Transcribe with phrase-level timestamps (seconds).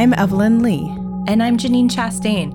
[0.00, 0.88] I'm Evelyn Lee.
[1.26, 2.54] And I'm Janine Chastain.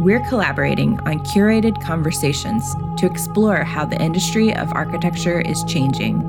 [0.00, 2.62] We're collaborating on curated conversations
[2.98, 6.20] to explore how the industry of architecture is changing.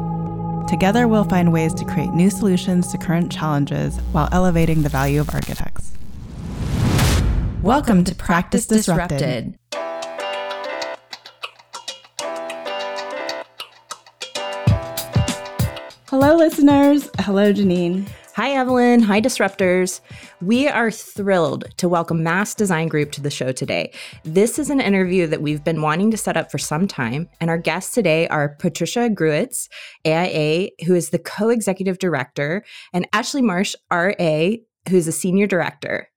[0.66, 5.20] Together, we'll find ways to create new solutions to current challenges while elevating the value
[5.20, 5.92] of architects.
[6.72, 9.18] Welcome, Welcome to Practice, Practice Disrupted.
[9.20, 9.60] Disrupted.
[16.08, 17.10] Hello, listeners.
[17.20, 18.08] Hello, Janine.
[18.36, 19.02] Hi, Evelyn.
[19.02, 20.02] Hi, Disruptors.
[20.42, 23.94] We are thrilled to welcome Mass Design Group to the show today.
[24.24, 27.52] This is an interview that we've been wanting to set up for some time, and
[27.52, 29.70] our guests today are Patricia Gruits,
[30.04, 34.54] AIA, who is the co executive director, and Ashley Marsh, RA,
[34.90, 36.10] who's a senior director.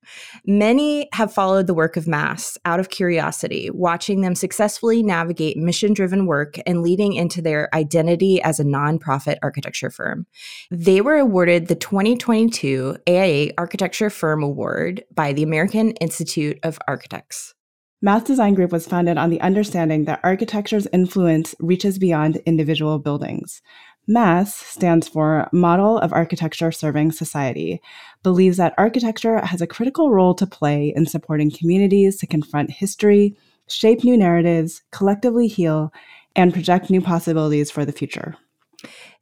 [0.45, 5.93] Many have followed the work of Mass out of curiosity, watching them successfully navigate mission
[5.93, 10.25] driven work and leading into their identity as a nonprofit architecture firm.
[10.71, 17.53] They were awarded the 2022 AIA Architecture Firm Award by the American Institute of Architects.
[17.99, 23.63] Mass Design Group was founded on the understanding that architecture's influence reaches beyond individual buildings.
[24.07, 27.81] MASS stands for Model of Architecture Serving Society,
[28.23, 33.35] believes that architecture has a critical role to play in supporting communities to confront history,
[33.67, 35.91] shape new narratives, collectively heal,
[36.37, 38.37] and project new possibilities for the future.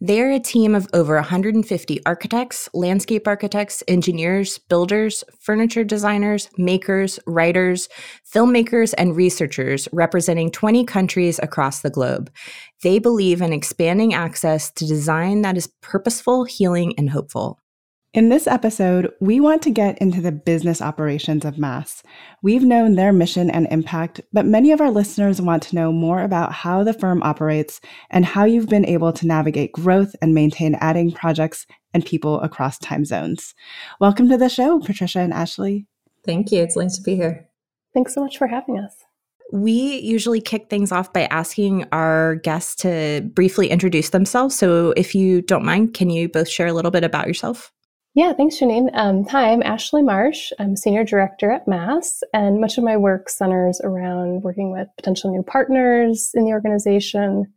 [0.02, 7.88] They're a team of over 150 architects, landscape architects, engineers, builders, furniture designers, makers, writers,
[8.30, 12.30] filmmakers, and researchers representing 20 countries across the globe.
[12.84, 17.60] They believe in expanding access to design that is purposeful, healing, and hopeful.
[18.16, 22.02] In this episode, we want to get into the business operations of Mass.
[22.42, 26.22] We've known their mission and impact, but many of our listeners want to know more
[26.22, 30.76] about how the firm operates and how you've been able to navigate growth and maintain
[30.76, 33.54] adding projects and people across time zones.
[34.00, 35.86] Welcome to the show, Patricia and Ashley.
[36.26, 36.64] Thank you.
[36.64, 37.50] It's nice to be here.
[37.94, 38.96] Thanks so much for having us.
[39.52, 44.56] We usually kick things off by asking our guests to briefly introduce themselves.
[44.56, 47.74] So, if you don't mind, can you both share a little bit about yourself?
[48.16, 48.92] Yeah, thanks, Janine.
[48.94, 50.54] Um, hi, I'm Ashley Marsh.
[50.58, 55.34] I'm Senior Director at Mass, and much of my work centers around working with potential
[55.34, 57.52] new partners in the organization.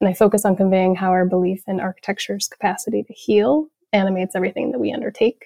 [0.00, 4.72] And I focus on conveying how our belief in architecture's capacity to heal animates everything
[4.72, 5.44] that we undertake.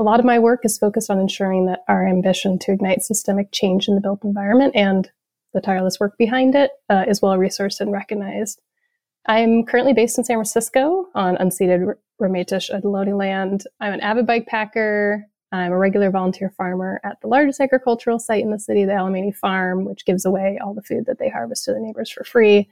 [0.00, 3.52] A lot of my work is focused on ensuring that our ambition to ignite systemic
[3.52, 5.08] change in the built environment and
[5.52, 8.60] the tireless work behind it uh, is well resourced and recognized.
[9.26, 13.64] I'm currently based in San Francisco on unceded Ramaytush Ohlone land.
[13.80, 15.26] I'm an avid bike packer.
[15.52, 19.34] I'm a regular volunteer farmer at the largest agricultural site in the city, the Alemany
[19.34, 22.68] Farm, which gives away all the food that they harvest to the neighbors for free.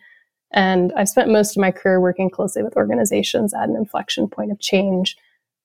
[0.53, 4.51] And I've spent most of my career working closely with organizations at an inflection point
[4.51, 5.17] of change.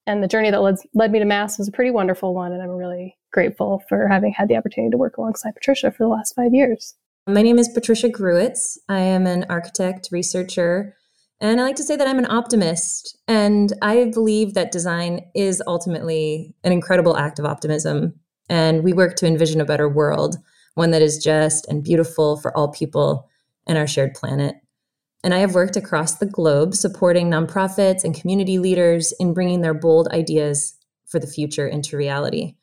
[0.06, 2.54] And the journey that led, led me to Mass was a pretty wonderful one.
[2.54, 6.10] And I'm really grateful for having had the opportunity to work alongside Patricia for the
[6.10, 6.96] last five years.
[7.28, 8.78] My name is Patricia Gruits.
[8.88, 10.96] I am an architect, researcher,
[11.40, 13.18] and I like to say that I'm an optimist.
[13.28, 18.20] And I believe that design is ultimately an incredible act of optimism.
[18.50, 20.38] And we work to envision a better world,
[20.76, 23.30] one that is just and beautiful for all people
[23.68, 24.56] and our shared planet.
[25.24, 29.74] And I have worked across the globe supporting nonprofits and community leaders in bringing their
[29.74, 30.76] bold ideas
[31.06, 32.56] for the future into reality.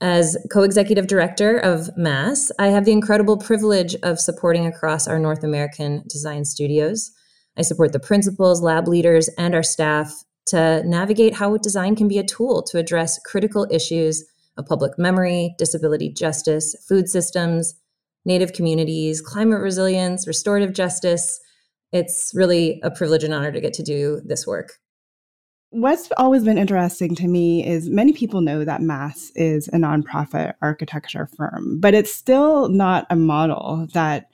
[0.00, 5.18] As co executive director of MASS, I have the incredible privilege of supporting across our
[5.18, 7.12] North American design studios.
[7.56, 12.18] I support the principals, lab leaders, and our staff to navigate how design can be
[12.18, 14.24] a tool to address critical issues
[14.56, 17.74] of public memory, disability justice, food systems,
[18.26, 21.40] Native communities, climate resilience, restorative justice.
[21.92, 24.78] It's really a privilege and honor to get to do this work.
[25.70, 30.54] What's always been interesting to me is many people know that Mass is a nonprofit
[30.62, 34.30] architecture firm, but it's still not a model that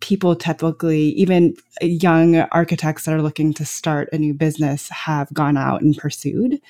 [0.00, 5.56] people typically, even young architects that are looking to start a new business, have gone
[5.56, 6.60] out and pursued.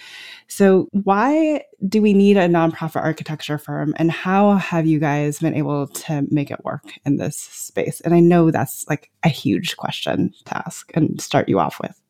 [0.46, 5.54] So, why do we need a nonprofit architecture firm, and how have you guys been
[5.54, 8.00] able to make it work in this space?
[8.00, 12.00] And I know that's like a huge question to ask and start you off with.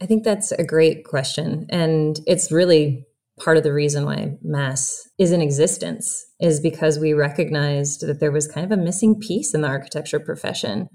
[0.00, 1.66] I think that's a great question.
[1.70, 3.06] And it's really
[3.38, 8.30] part of the reason why mass is in existence is because we recognized that there
[8.30, 10.88] was kind of a missing piece in the architecture profession.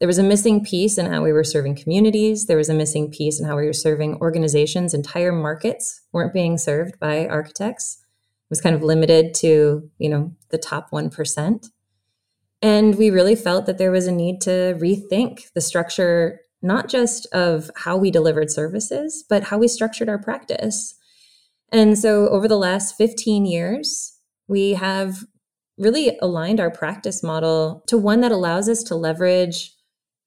[0.00, 2.46] There was a missing piece in how we were serving communities.
[2.46, 4.94] There was a missing piece in how we were serving organizations.
[4.94, 7.98] Entire markets weren't being served by architects.
[8.00, 11.68] It was kind of limited to, you know, the top 1%.
[12.60, 17.26] And we really felt that there was a need to rethink the structure not just
[17.32, 20.94] of how we delivered services, but how we structured our practice.
[21.70, 24.17] And so over the last 15 years,
[24.48, 25.24] we have
[25.78, 29.74] really aligned our practice model to one that allows us to leverage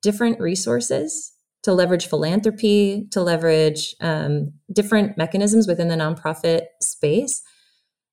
[0.01, 1.33] different resources,
[1.63, 7.41] to leverage philanthropy, to leverage um, different mechanisms within the nonprofit space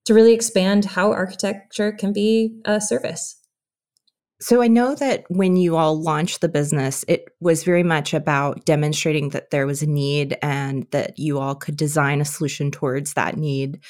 [0.09, 3.37] to really expand how architecture can be a service.
[4.41, 8.65] So I know that when you all launched the business, it was very much about
[8.65, 13.15] demonstrating that there was a need and that you all could design a solution towards
[13.15, 13.81] that need.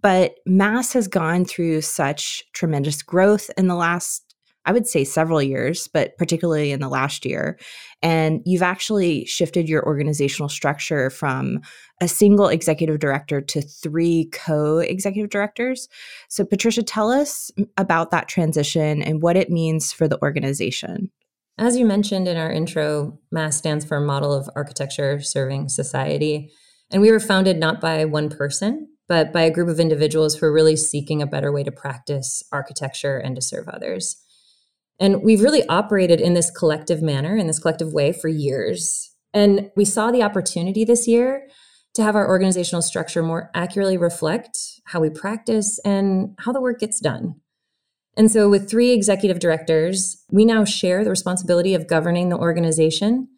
[0.00, 4.34] But Mass has gone through such tremendous growth in the last
[4.66, 7.58] I would say several years, but particularly in the last year.
[8.02, 11.60] And you've actually shifted your organizational structure from
[12.00, 15.88] a single executive director to three co executive directors.
[16.28, 21.10] So, Patricia, tell us about that transition and what it means for the organization.
[21.58, 26.50] As you mentioned in our intro, MASS stands for Model of Architecture Serving Society.
[26.90, 30.46] And we were founded not by one person, but by a group of individuals who
[30.46, 34.16] are really seeking a better way to practice architecture and to serve others.
[35.00, 39.12] And we've really operated in this collective manner, in this collective way for years.
[39.32, 41.48] And we saw the opportunity this year
[41.94, 46.80] to have our organizational structure more accurately reflect how we practice and how the work
[46.80, 47.36] gets done.
[48.16, 53.28] And so, with three executive directors, we now share the responsibility of governing the organization.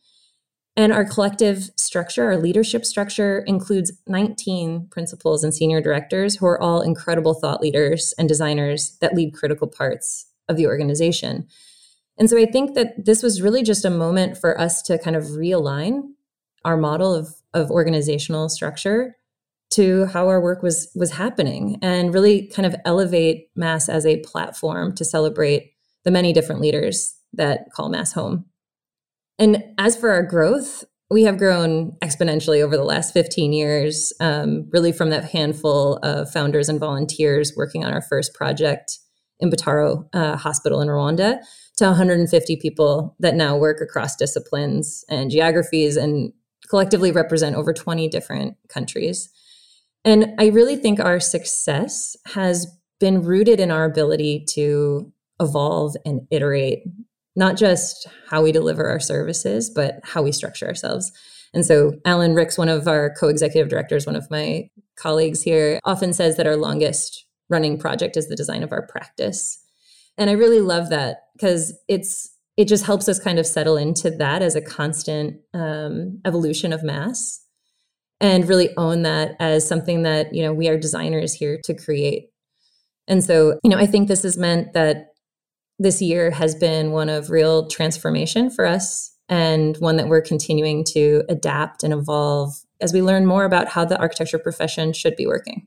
[0.76, 6.60] And our collective structure, our leadership structure, includes 19 principals and senior directors who are
[6.60, 11.46] all incredible thought leaders and designers that lead critical parts of the organization.
[12.18, 15.16] And so I think that this was really just a moment for us to kind
[15.16, 16.02] of realign
[16.64, 19.16] our model of, of organizational structure
[19.70, 24.20] to how our work was was happening and really kind of elevate mass as a
[24.20, 25.72] platform to celebrate
[26.04, 28.44] the many different leaders that call mass home.
[29.38, 34.68] And as for our growth, we have grown exponentially over the last 15 years, um,
[34.72, 38.98] really from that handful of founders and volunteers working on our first project
[39.38, 41.38] in Butaro uh, Hospital in Rwanda
[41.76, 46.32] to 150 people that now work across disciplines and geographies and
[46.68, 49.28] collectively represent over 20 different countries.
[50.04, 52.66] And I really think our success has
[52.98, 56.84] been rooted in our ability to evolve and iterate,
[57.36, 61.12] not just how we deliver our services, but how we structure ourselves.
[61.54, 65.78] And so, Alan Ricks, one of our co executive directors, one of my colleagues here,
[65.84, 69.62] often says that our longest running project is the design of our practice.
[70.18, 74.10] And I really love that because it's it just helps us kind of settle into
[74.10, 77.44] that as a constant um, evolution of mass
[78.20, 82.30] and really own that as something that you know we are designers here to create
[83.06, 85.08] and so you know i think this has meant that
[85.78, 90.84] this year has been one of real transformation for us and one that we're continuing
[90.84, 95.26] to adapt and evolve as we learn more about how the architecture profession should be
[95.26, 95.66] working.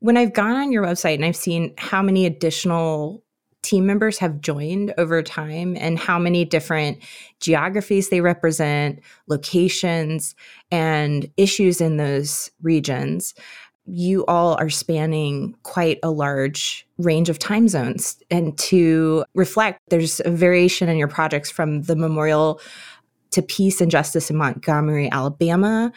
[0.00, 3.24] When I've gone on your website and I've seen how many additional
[3.64, 6.98] team members have joined over time and how many different
[7.40, 10.34] geographies they represent, locations,
[10.70, 13.34] and issues in those regions,
[13.86, 18.22] you all are spanning quite a large range of time zones.
[18.30, 22.60] And to reflect, there's a variation in your projects from the Memorial
[23.32, 25.92] to Peace and Justice in Montgomery, Alabama,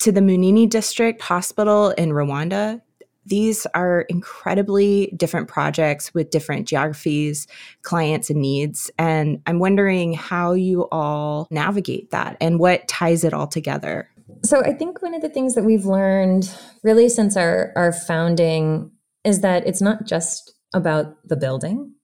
[0.00, 2.80] to the Munini District Hospital in Rwanda,
[3.24, 7.46] these are incredibly different projects with different geographies,
[7.82, 8.90] clients, and needs.
[8.98, 14.08] And I'm wondering how you all navigate that and what ties it all together.
[14.44, 18.90] So, I think one of the things that we've learned really since our, our founding
[19.24, 21.94] is that it's not just about the building.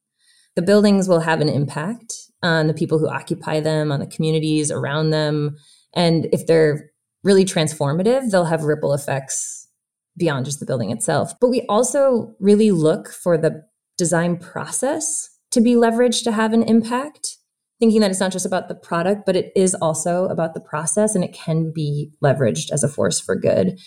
[0.56, 4.70] The buildings will have an impact on the people who occupy them, on the communities
[4.70, 5.56] around them.
[5.94, 6.90] And if they're
[7.24, 9.68] really transformative, they'll have ripple effects
[10.16, 11.32] beyond just the building itself.
[11.40, 13.64] But we also really look for the
[13.96, 17.37] design process to be leveraged to have an impact,
[17.78, 21.14] thinking that it's not just about the product, but it is also about the process
[21.14, 23.78] and it can be leveraged as a force for good.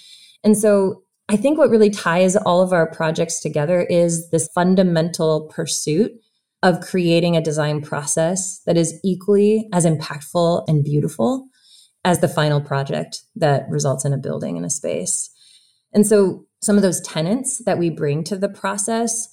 [0.43, 5.49] And so I think what really ties all of our projects together is this fundamental
[5.53, 6.11] pursuit
[6.63, 11.47] of creating a design process that is equally as impactful and beautiful
[12.03, 15.29] as the final project that results in a building and a space.
[15.93, 19.27] And so some of those tenants that we bring to the process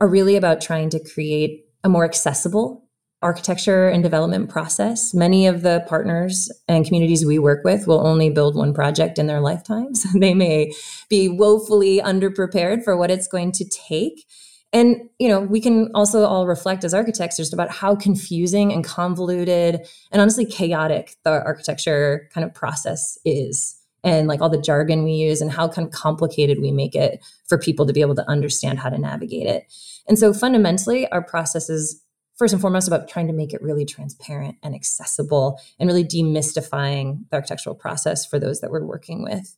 [0.00, 2.83] are really about trying to create a more accessible
[3.24, 5.14] architecture and development process.
[5.14, 9.26] Many of the partners and communities we work with will only build one project in
[9.26, 10.06] their lifetimes.
[10.14, 10.72] they may
[11.08, 14.26] be woefully underprepared for what it's going to take.
[14.74, 18.84] And you know, we can also all reflect as architects just about how confusing and
[18.84, 25.02] convoluted and honestly chaotic the architecture kind of process is and like all the jargon
[25.02, 28.14] we use and how kind of complicated we make it for people to be able
[28.14, 29.64] to understand how to navigate it.
[30.06, 32.03] And so fundamentally, our process is
[32.36, 37.28] first and foremost about trying to make it really transparent and accessible and really demystifying
[37.30, 39.56] the architectural process for those that we're working with.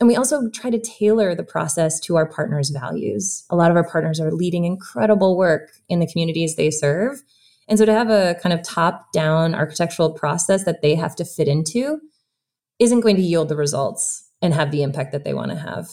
[0.00, 3.44] And we also try to tailor the process to our partners' values.
[3.50, 7.22] A lot of our partners are leading incredible work in the communities they serve.
[7.68, 11.24] And so to have a kind of top down architectural process that they have to
[11.24, 12.00] fit into
[12.78, 15.88] isn't going to yield the results and have the impact that they want to have.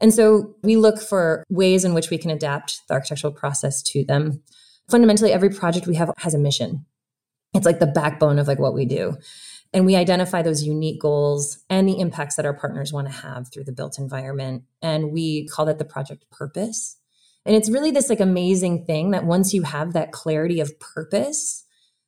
[0.00, 4.04] And so we look for ways in which we can adapt the architectural process to
[4.04, 4.42] them.
[4.90, 6.86] Fundamentally, every project we have has a mission.
[7.54, 9.16] It's like the backbone of like what we do.
[9.72, 13.52] And we identify those unique goals and the impacts that our partners want to have
[13.52, 14.62] through the built environment.
[14.80, 16.96] And we call that the project purpose.
[17.44, 21.64] And it's really this like amazing thing that once you have that clarity of purpose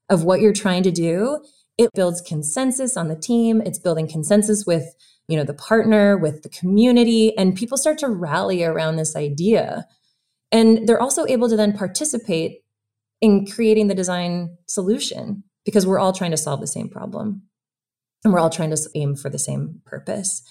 [0.08, 1.44] of what you're trying to do,
[1.76, 3.60] it builds consensus on the team.
[3.60, 4.94] It's building consensus with,
[5.28, 9.86] you know, the partner, with the community, and people start to rally around this idea.
[10.50, 12.62] And they're also able to then participate
[13.20, 17.42] in creating the design solution because we're all trying to solve the same problem
[18.24, 20.42] and we're all trying to aim for the same purpose.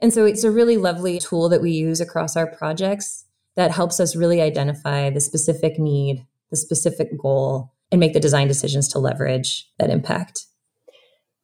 [0.00, 3.24] And so it's a really lovely tool that we use across our projects
[3.56, 8.48] that helps us really identify the specific need, the specific goal, and make the design
[8.48, 10.46] decisions to leverage that impact.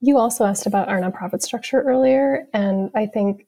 [0.01, 3.47] You also asked about our nonprofit structure earlier, and I think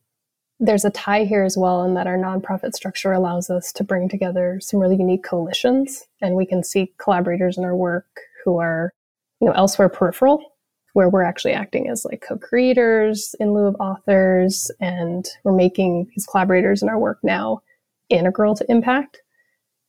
[0.60, 4.08] there's a tie here as well in that our nonprofit structure allows us to bring
[4.08, 8.06] together some really unique coalitions, and we can see collaborators in our work
[8.44, 8.92] who are,
[9.40, 10.54] you know, elsewhere peripheral
[10.94, 16.24] where we're actually acting as like co-creators in lieu of authors and we're making these
[16.24, 17.60] collaborators in our work now
[18.08, 19.20] integral to impact.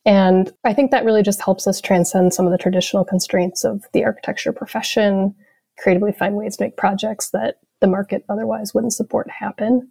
[0.03, 3.83] And i think that really just helps us transcend some of the traditional constraints of
[3.93, 5.33] the architecture profession
[5.77, 9.89] creatively find ways to make projects that the market otherwise wouldn't support happen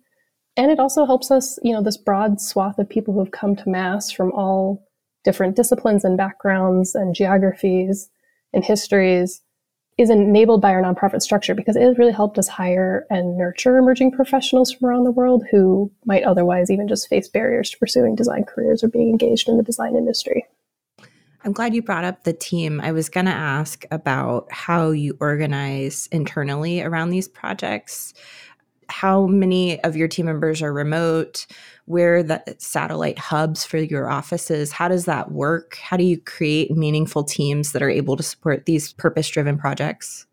[0.56, 3.56] and it also helps us you know this broad swath of people who have come
[3.56, 4.86] to mass from all
[5.24, 8.10] different disciplines and backgrounds and geographies
[8.52, 9.40] and histories
[9.96, 13.78] is enabled by our nonprofit structure because it has really helped us hire and nurture
[13.78, 18.16] emerging professionals from around the world who might otherwise even just face barriers to pursuing
[18.16, 20.44] design careers or being engaged in the design industry.
[21.44, 22.80] I'm glad you brought up the team.
[22.80, 28.14] I was going to ask about how you organize internally around these projects.
[28.88, 31.46] How many of your team members are remote?
[31.86, 35.76] where the satellite hubs for your offices how does that work?
[35.76, 40.26] How do you create meaningful teams that are able to support these purpose driven projects?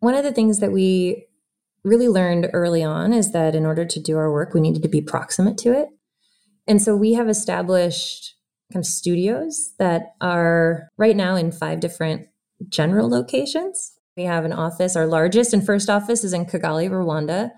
[0.00, 1.26] One of the things that we
[1.84, 4.88] really learned early on is that in order to do our work we needed to
[4.88, 5.88] be proximate to it.
[6.66, 8.36] And so we have established
[8.72, 12.28] kind of studios that are right now in five different
[12.68, 13.92] general locations.
[14.16, 17.50] We have an office our largest and first office is in kigali rwanda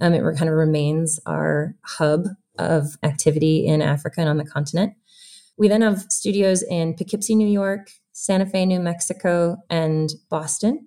[0.00, 2.28] um, it kind of remains our hub
[2.58, 4.94] of activity in Africa and on the continent.
[5.56, 10.86] We then have studios in Poughkeepsie, New York, Santa Fe, New Mexico, and Boston.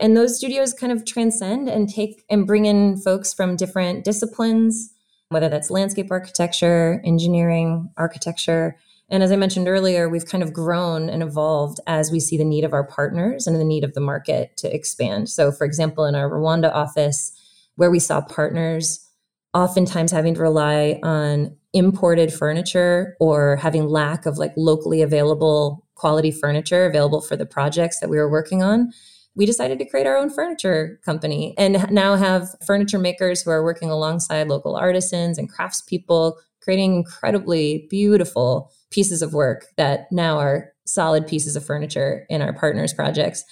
[0.00, 4.92] And those studios kind of transcend and take and bring in folks from different disciplines,
[5.28, 8.76] whether that's landscape architecture, engineering, architecture.
[9.10, 12.44] And as I mentioned earlier, we've kind of grown and evolved as we see the
[12.44, 15.28] need of our partners and the need of the market to expand.
[15.28, 17.32] So, for example, in our Rwanda office,
[17.76, 19.08] where we saw partners
[19.54, 26.30] oftentimes having to rely on imported furniture or having lack of like locally available quality
[26.30, 28.92] furniture available for the projects that we were working on
[29.34, 33.64] we decided to create our own furniture company and now have furniture makers who are
[33.64, 40.72] working alongside local artisans and craftspeople creating incredibly beautiful pieces of work that now are
[40.84, 43.44] solid pieces of furniture in our partners projects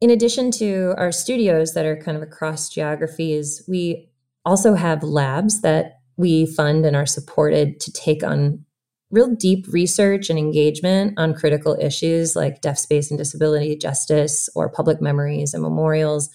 [0.00, 4.08] in addition to our studios that are kind of across geographies we
[4.44, 8.64] also have labs that we fund and are supported to take on
[9.10, 14.68] real deep research and engagement on critical issues like deaf space and disability justice or
[14.68, 16.30] public memories and memorials.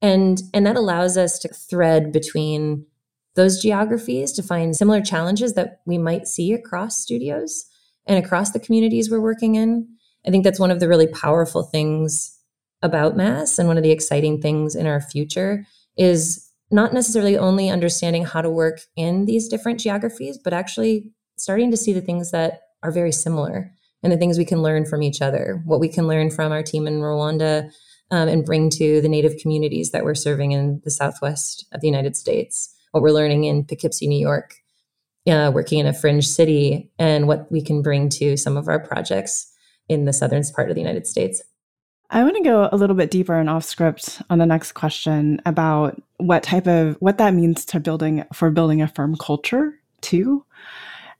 [0.00, 2.86] And and that allows us to thread between
[3.34, 7.64] those geographies to find similar challenges that we might see across studios
[8.06, 9.88] and across the communities we're working in.
[10.26, 12.38] I think that's one of the really powerful things
[12.82, 17.68] about mass and one of the exciting things in our future is not necessarily only
[17.68, 22.30] understanding how to work in these different geographies, but actually starting to see the things
[22.30, 23.70] that are very similar
[24.02, 26.62] and the things we can learn from each other, what we can learn from our
[26.62, 27.70] team in Rwanda
[28.10, 31.86] um, and bring to the Native communities that we're serving in the Southwest of the
[31.86, 34.56] United States, what we're learning in Poughkeepsie, New York,
[35.28, 38.80] uh, working in a fringe city, and what we can bring to some of our
[38.80, 39.50] projects
[39.88, 41.42] in the southern part of the United States.
[42.14, 45.40] I want to go a little bit deeper and off script on the next question
[45.46, 50.44] about what type of what that means to building for building a firm culture too.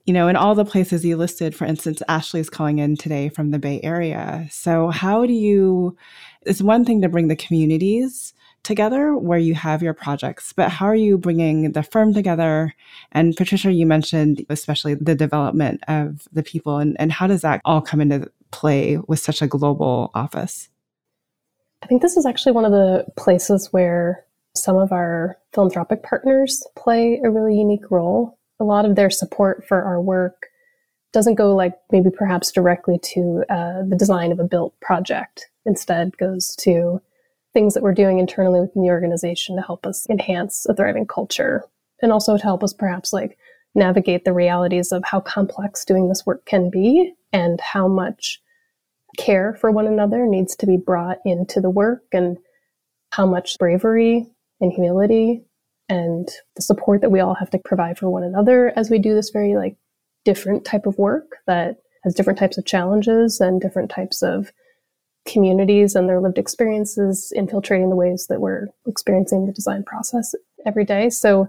[0.04, 3.52] You know, in all the places you listed, for instance, Ashley's calling in today from
[3.52, 4.46] the Bay Area.
[4.50, 5.96] So how do you
[6.42, 10.84] it's one thing to bring the communities together where you have your projects, but how
[10.84, 12.74] are you bringing the firm together?
[13.12, 17.62] And Patricia, you mentioned especially the development of the people and, and how does that
[17.64, 20.68] all come into play with such a global office?
[21.82, 24.24] I think this is actually one of the places where
[24.54, 28.38] some of our philanthropic partners play a really unique role.
[28.60, 30.46] A lot of their support for our work
[31.12, 35.48] doesn't go like maybe perhaps directly to uh, the design of a built project.
[35.66, 37.00] Instead, goes to
[37.52, 41.64] things that we're doing internally within the organization to help us enhance a thriving culture
[42.00, 43.38] and also to help us perhaps like
[43.74, 48.41] navigate the realities of how complex doing this work can be and how much
[49.18, 52.38] care for one another needs to be brought into the work and
[53.10, 54.26] how much bravery
[54.60, 55.44] and humility
[55.88, 59.14] and the support that we all have to provide for one another as we do
[59.14, 59.76] this very like
[60.24, 64.52] different type of work that has different types of challenges and different types of
[65.26, 70.34] communities and their lived experiences infiltrating the ways that we're experiencing the design process
[70.66, 71.10] every day.
[71.10, 71.48] So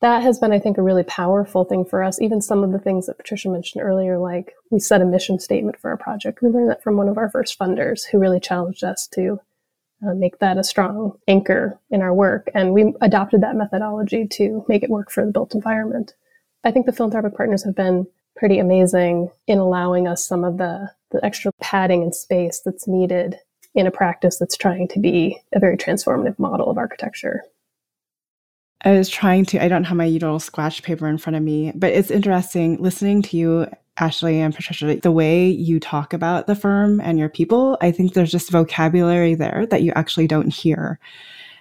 [0.00, 2.20] that has been, I think, a really powerful thing for us.
[2.20, 5.78] Even some of the things that Patricia mentioned earlier, like we set a mission statement
[5.78, 6.42] for our project.
[6.42, 9.40] We learned that from one of our first funders who really challenged us to
[10.06, 12.50] uh, make that a strong anchor in our work.
[12.54, 16.12] And we adopted that methodology to make it work for the built environment.
[16.64, 20.90] I think the philanthropic partners have been pretty amazing in allowing us some of the,
[21.10, 23.38] the extra padding and space that's needed
[23.74, 27.42] in a practice that's trying to be a very transformative model of architecture.
[28.82, 31.72] I was trying to, I don't have my little scratch paper in front of me,
[31.74, 33.66] but it's interesting listening to you,
[33.98, 37.78] Ashley and Patricia, the way you talk about the firm and your people.
[37.80, 41.00] I think there's just vocabulary there that you actually don't hear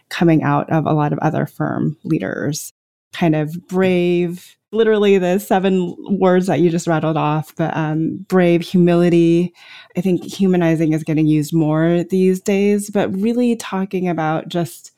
[0.10, 2.74] coming out of a lot of other firm leaders.
[3.14, 8.62] Kind of brave, literally the seven words that you just rattled off, but um, brave,
[8.62, 9.54] humility.
[9.96, 14.92] I think humanizing is getting used more these days, but really talking about just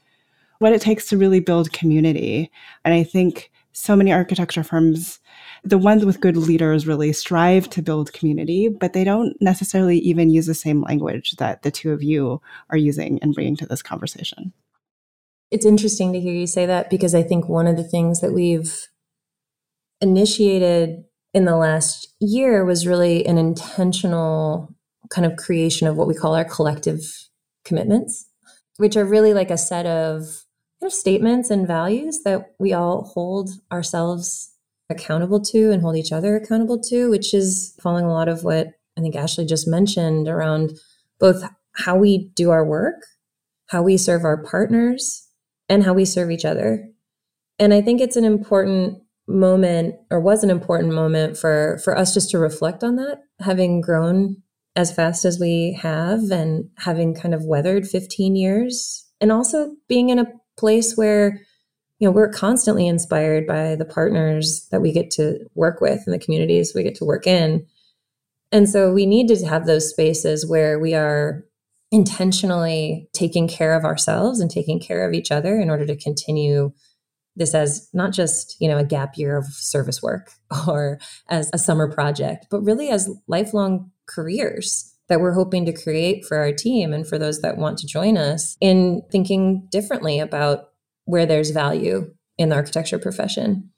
[0.60, 2.52] what it takes to really build community.
[2.84, 5.20] And I think so many architecture firms,
[5.64, 10.32] the ones with good leaders really strive to build community, but they don't necessarily even
[10.32, 12.42] use the same language that the two of you
[12.72, 14.52] are using and bringing to this conversation.
[15.52, 18.34] It's interesting to hear you say that because I think one of the things that
[18.34, 18.88] we've
[20.02, 24.74] initiated in the last year was really an intentional
[25.10, 27.02] kind of creation of what we call our collective
[27.64, 28.26] commitments,
[28.78, 30.47] which are really like a set of
[30.82, 34.54] of statements and values that we all hold ourselves
[34.90, 38.70] accountable to and hold each other accountable to, which is following a lot of what
[38.98, 40.72] I think Ashley just mentioned around
[41.20, 41.44] both
[41.76, 43.04] how we do our work,
[43.68, 45.28] how we serve our partners,
[45.70, 46.88] and how we serve each other.
[47.60, 52.14] And I think it's an important moment or was an important moment for for us
[52.14, 54.38] just to reflect on that having grown
[54.78, 60.10] as fast as we have and having kind of weathered 15 years and also being
[60.10, 61.42] in a place where
[62.00, 66.14] you know we're constantly inspired by the partners that we get to work with and
[66.14, 67.66] the communities we get to work in.
[68.52, 71.44] And so we need to have those spaces where we are
[71.92, 76.72] intentionally taking care of ourselves and taking care of each other in order to continue
[77.38, 80.32] this as not just you know a gap year of service work
[80.68, 86.26] or as a summer project but really as lifelong careers that we're hoping to create
[86.26, 90.70] for our team and for those that want to join us in thinking differently about
[91.06, 93.70] where there's value in the architecture profession.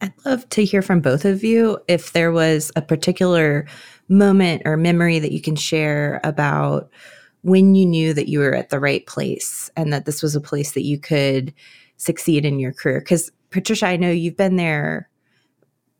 [0.00, 3.66] I'd love to hear from both of you if there was a particular
[4.08, 6.90] moment or memory that you can share about
[7.42, 10.40] when you knew that you were at the right place and that this was a
[10.40, 11.54] place that you could
[11.96, 13.00] succeed in your career.
[13.00, 15.08] Because, Patricia, I know you've been there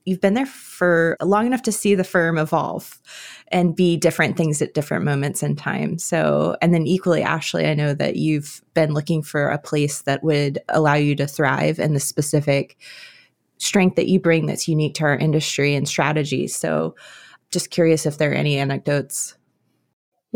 [0.06, 2.98] you've been there for long enough to see the firm evolve
[3.48, 5.98] and be different things at different moments in time.
[5.98, 10.22] So, and then equally, Ashley, I know that you've been looking for a place that
[10.22, 12.78] would allow you to thrive and the specific
[13.58, 16.46] strength that you bring that's unique to our industry and strategy.
[16.46, 16.94] So,
[17.50, 19.36] just curious if there are any anecdotes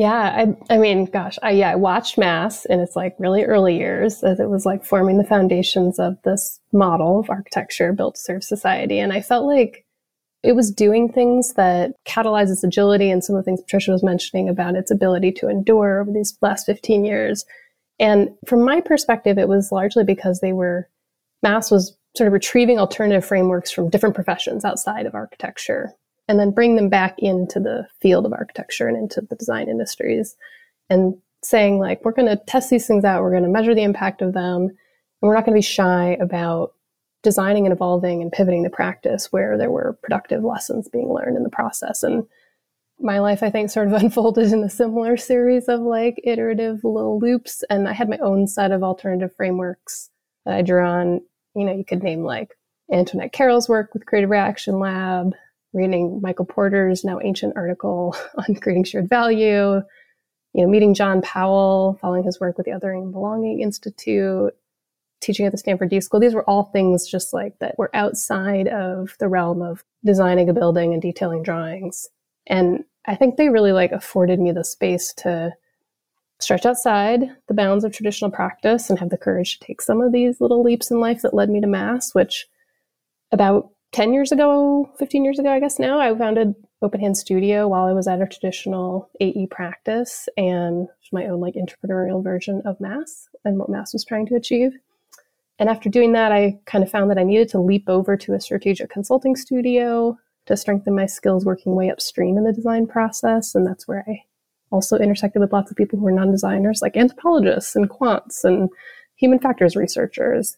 [0.01, 3.77] yeah, I, I mean, gosh, I yeah, I watched Mass in its like really early
[3.77, 8.21] years as it was like forming the foundations of this model of architecture built to
[8.23, 9.85] serve society, and I felt like
[10.43, 14.49] it was doing things that catalyzes agility and some of the things Patricia was mentioning
[14.49, 17.45] about its ability to endure over these last 15 years.
[17.99, 20.89] And from my perspective, it was largely because they were
[21.43, 25.95] Mass was sort of retrieving alternative frameworks from different professions outside of architecture
[26.31, 30.37] and then bring them back into the field of architecture and into the design industries.
[30.89, 33.83] And saying like we're going to test these things out, we're going to measure the
[33.83, 34.77] impact of them, and
[35.23, 36.73] we're not going to be shy about
[37.25, 41.43] designing and evolving and pivoting the practice where there were productive lessons being learned in
[41.43, 42.05] the process.
[42.05, 42.25] And
[43.01, 47.19] my life, I think, sort of unfolded in a similar series of like iterative little
[47.19, 47.65] loops.
[47.69, 50.11] And I had my own set of alternative frameworks
[50.47, 51.23] that I drew on.
[51.57, 52.57] You know, you could name like
[52.93, 55.35] Antoinette Carroll's work with Creative Reaction Lab,
[55.73, 58.17] reading Michael Porter's now ancient article
[58.49, 59.83] on creating shared value,
[60.53, 64.55] you know, meeting John Powell, following his work with the Othering and Belonging Institute,
[65.21, 66.21] teaching at the Stanford D School.
[66.21, 70.55] These were all things just like that were outside of the realm of designing a
[70.55, 72.09] building and detailing drawings.
[72.47, 75.53] And I think they really like afforded me the space to
[76.41, 80.13] stretch outside the bounds of traditional practice and have the courage to take some of
[80.13, 82.47] these little leaps in life that led me to mass, which
[83.31, 87.67] about 10 years ago, 15 years ago, I guess now, I founded Open Hand Studio
[87.69, 92.81] while I was at a traditional AE practice and my own like entrepreneurial version of
[92.81, 94.73] Mass and what Mass was trying to achieve.
[95.59, 98.35] And after doing that, I kind of found that I needed to leap over to
[98.35, 103.55] a strategic consulting studio to strengthen my skills working way upstream in the design process.
[103.55, 104.23] And that's where I
[104.71, 108.71] also intersected with lots of people who were non designers, like anthropologists and quants and
[109.17, 110.57] human factors researchers.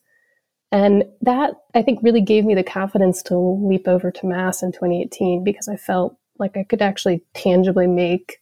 [0.72, 4.72] And that I think really gave me the confidence to leap over to Mass in
[4.72, 8.38] 2018 because I felt like I could actually tangibly make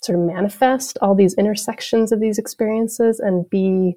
[0.00, 3.96] sort of manifest all these intersections of these experiences and be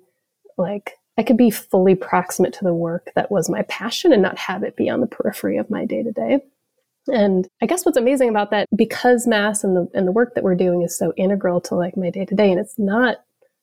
[0.58, 4.38] like I could be fully proximate to the work that was my passion and not
[4.38, 6.40] have it be on the periphery of my day to day.
[7.08, 10.44] And I guess what's amazing about that, because mass and the and the work that
[10.44, 13.18] we're doing is so integral to like my day to day, and it's not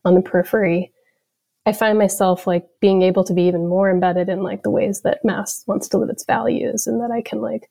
[0.04, 0.92] on the periphery,
[1.66, 5.02] I find myself like being able to be even more embedded in like the ways
[5.02, 7.68] that mass wants to live its values and that I can like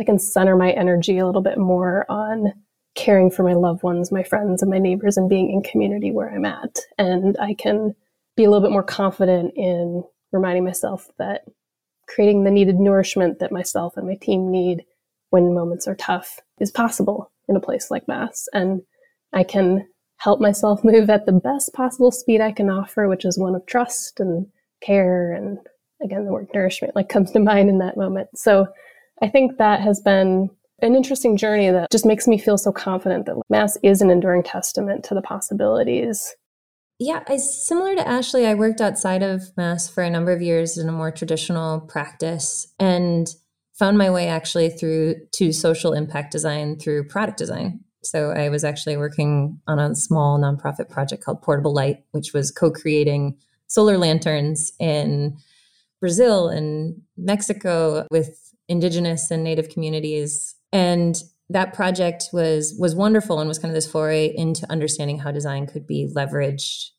[0.00, 2.52] I can center my energy a little bit more on
[2.94, 6.30] caring for my loved ones, my friends and my neighbors and being in community where
[6.30, 6.78] I'm at.
[6.98, 7.94] And I can
[8.36, 11.42] be a little bit more confident in reminding myself that
[12.08, 14.84] creating the needed nourishment that myself and my team need
[15.30, 18.48] when moments are tough is possible in a place like Mass.
[18.52, 18.82] And
[19.32, 19.88] I can
[20.22, 23.66] help myself move at the best possible speed I can offer, which is one of
[23.66, 24.46] trust and
[24.80, 25.32] care.
[25.32, 25.58] And
[26.02, 28.28] again, the word nourishment like comes to mind in that moment.
[28.36, 28.66] So
[29.20, 33.26] I think that has been an interesting journey that just makes me feel so confident
[33.26, 36.34] that Mass is an enduring testament to the possibilities.
[36.98, 40.76] Yeah, I similar to Ashley, I worked outside of Mass for a number of years
[40.78, 43.28] in a more traditional practice and
[43.74, 47.80] found my way actually through to social impact design through product design.
[48.04, 52.50] So I was actually working on a small nonprofit project called Portable Light, which was
[52.50, 53.38] co-creating
[53.68, 55.36] solar lanterns in
[56.00, 60.56] Brazil and Mexico with indigenous and native communities.
[60.72, 65.30] And that project was was wonderful and was kind of this foray into understanding how
[65.30, 66.90] design could be leveraged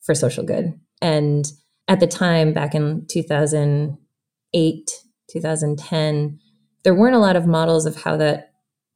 [0.00, 0.78] for social good.
[1.02, 1.50] And
[1.88, 4.90] at the time back in 2008,
[5.30, 6.38] 2010,
[6.84, 8.47] there weren't a lot of models of how that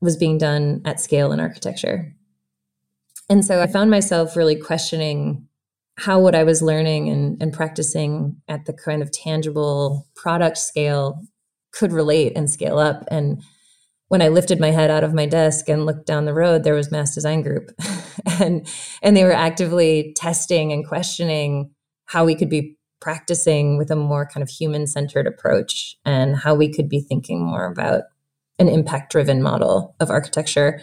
[0.02, 2.14] was being done at scale in architecture.
[3.30, 5.48] And so I found myself really questioning
[5.96, 11.22] how what I was learning and, and practicing at the kind of tangible product scale
[11.72, 13.04] could relate and scale up.
[13.10, 13.42] And
[14.08, 16.74] when I lifted my head out of my desk and looked down the road, there
[16.74, 17.70] was Mass Design Group.
[18.40, 18.66] and
[19.02, 21.70] and they were actively testing and questioning
[22.06, 26.72] how we could be practicing with a more kind of human-centered approach and how we
[26.72, 28.02] could be thinking more about
[28.58, 30.80] an impact driven model of architecture.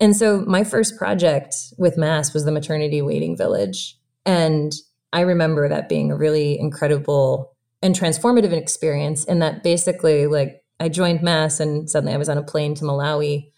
[0.00, 3.98] And so my first project with Mass was the maternity waiting village.
[4.24, 4.72] And
[5.12, 9.24] I remember that being a really incredible and transformative experience.
[9.24, 12.84] And that basically, like, I joined Mass and suddenly I was on a plane to
[12.84, 13.50] Malawi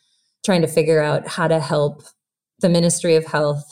[0.44, 2.02] trying to figure out how to help
[2.60, 3.64] the Ministry of Health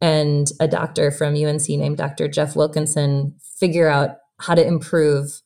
[0.00, 2.28] and a doctor from UNC named Dr.
[2.28, 5.40] Jeff Wilkinson figure out how to improve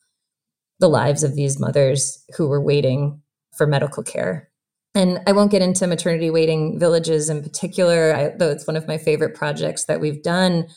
[0.79, 3.21] the lives of these mothers who were waiting
[3.55, 4.49] for medical care.
[4.93, 8.87] And I won't get into maternity waiting villages in particular, I, though it's one of
[8.87, 10.67] my favorite projects that we've done.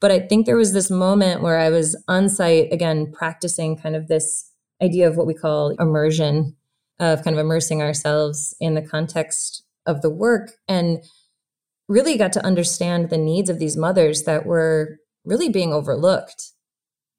[0.00, 3.96] But I think there was this moment where I was on site, again, practicing kind
[3.96, 4.50] of this
[4.82, 6.54] idea of what we call immersion,
[7.00, 11.02] of kind of immersing ourselves in the context of the work, and
[11.88, 16.52] really got to understand the needs of these mothers that were really being overlooked,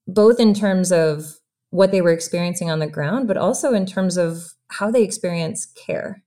[0.08, 1.38] both in terms of
[1.70, 5.66] what they were experiencing on the ground, but also in terms of how they experience
[5.66, 6.24] care.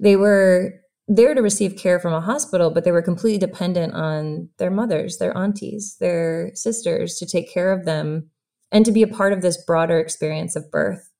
[0.00, 4.48] They were there to receive care from a hospital, but they were completely dependent on
[4.58, 8.30] their mothers, their aunties, their sisters to take care of them
[8.72, 11.12] and to be a part of this broader experience of birth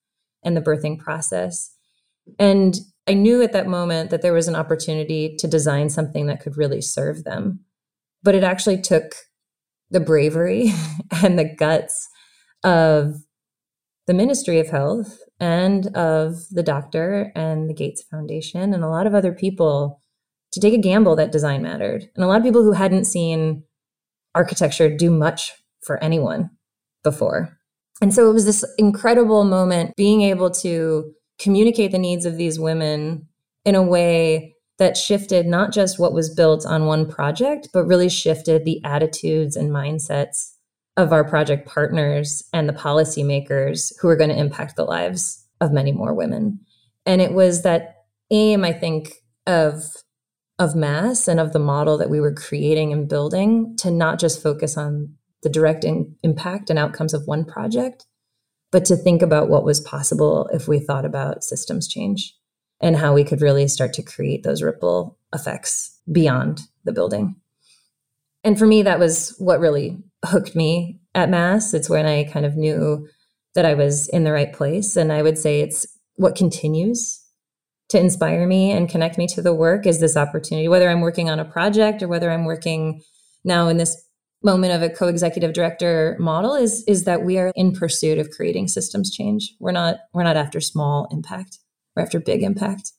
[0.42, 1.72] and the birthing process.
[2.38, 6.40] And I knew at that moment that there was an opportunity to design something that
[6.40, 7.60] could really serve them.
[8.22, 9.14] But it actually took
[9.90, 10.72] the bravery
[11.22, 12.08] and the guts
[12.64, 13.14] of
[14.08, 19.06] the Ministry of Health and of the doctor and the Gates Foundation and a lot
[19.06, 20.00] of other people
[20.52, 22.08] to take a gamble that design mattered.
[22.14, 23.64] And a lot of people who hadn't seen
[24.34, 26.50] architecture do much for anyone
[27.02, 27.58] before.
[28.00, 32.58] And so it was this incredible moment being able to communicate the needs of these
[32.58, 33.28] women
[33.64, 38.08] in a way that shifted not just what was built on one project, but really
[38.08, 40.55] shifted the attitudes and mindsets
[40.96, 45.72] of our project partners and the policymakers who are going to impact the lives of
[45.72, 46.58] many more women.
[47.04, 49.84] And it was that aim, I think, of
[50.58, 54.42] of mass and of the model that we were creating and building to not just
[54.42, 58.06] focus on the direct in, impact and outcomes of one project,
[58.72, 62.34] but to think about what was possible if we thought about systems change
[62.80, 67.36] and how we could really start to create those ripple effects beyond the building.
[68.42, 71.74] And for me, that was what really hooked me at Mass.
[71.74, 73.08] It's when I kind of knew
[73.54, 74.96] that I was in the right place.
[74.96, 75.86] And I would say it's
[76.16, 77.22] what continues
[77.88, 81.30] to inspire me and connect me to the work is this opportunity, whether I'm working
[81.30, 83.02] on a project or whether I'm working
[83.44, 84.02] now in this
[84.42, 88.68] moment of a co-executive director model is is that we are in pursuit of creating
[88.68, 89.54] systems change.
[89.60, 91.58] We're not we're not after small impact.
[91.94, 92.92] We're after big impact.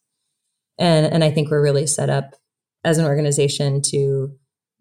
[0.78, 2.36] And and I think we're really set up
[2.84, 4.32] as an organization to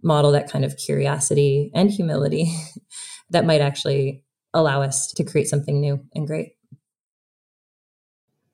[0.03, 2.53] model that kind of curiosity and humility
[3.31, 4.23] that might actually
[4.55, 6.53] allow us to create something new and great.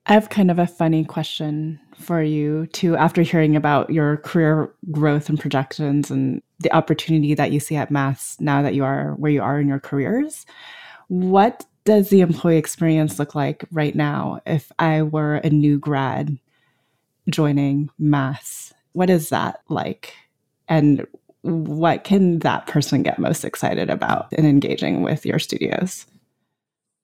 [0.07, 4.73] I have kind of a funny question for you too after hearing about your career
[4.91, 9.15] growth and projections and the opportunity that you see at Mass now that you are
[9.15, 10.45] where you are in your careers.
[11.07, 16.37] What does the employee experience look like right now if I were a new grad
[17.31, 18.73] joining Mass?
[18.93, 20.15] What is that like?
[20.69, 21.07] And
[21.43, 26.07] what can that person get most excited about in engaging with your studios?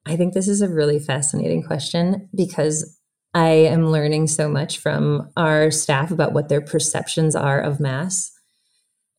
[0.06, 2.98] I think this is a really fascinating question because
[3.34, 8.32] I am learning so much from our staff about what their perceptions are of mass.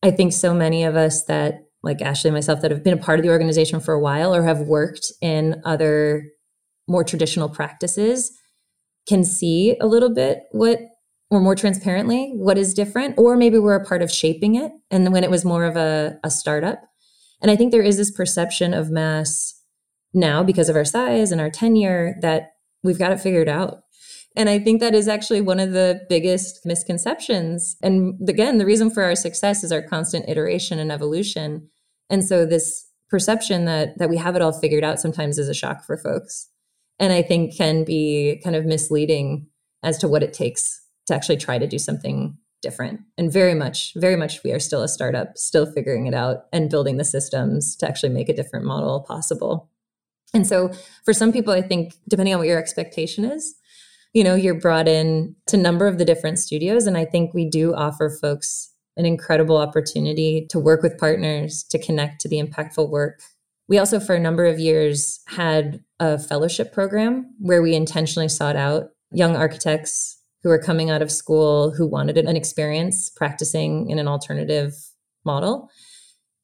[0.02, 3.02] I think so many of us that, like Ashley and myself, that have been a
[3.02, 6.26] part of the organization for a while or have worked in other
[6.88, 8.32] more traditional practices
[9.08, 10.80] can see a little bit what
[11.32, 15.12] or more transparently what is different or maybe we're a part of shaping it and
[15.14, 16.82] when it was more of a, a startup
[17.42, 19.60] and i think there is this perception of mass
[20.14, 23.84] now because of our size and our tenure that we've got it figured out.
[24.36, 27.76] And I think that is actually one of the biggest misconceptions.
[27.82, 31.70] And again, the reason for our success is our constant iteration and evolution.
[32.10, 35.54] And so this perception that that we have it all figured out sometimes is a
[35.54, 36.48] shock for folks.
[37.00, 39.48] And I think can be kind of misleading
[39.84, 43.02] as to what it takes to actually try to do something different.
[43.18, 46.70] And very much, very much we are still a startup, still figuring it out and
[46.70, 49.70] building the systems to actually make a different model possible.
[50.34, 50.72] And so
[51.06, 53.56] for some people, I think depending on what your expectation is,
[54.14, 56.86] you know, you're brought in to a number of the different studios.
[56.86, 61.80] And I think we do offer folks an incredible opportunity to work with partners, to
[61.80, 63.22] connect to the impactful work.
[63.68, 68.56] We also, for a number of years, had a fellowship program where we intentionally sought
[68.56, 74.00] out young architects who were coming out of school who wanted an experience practicing in
[74.00, 74.74] an alternative
[75.26, 75.70] model.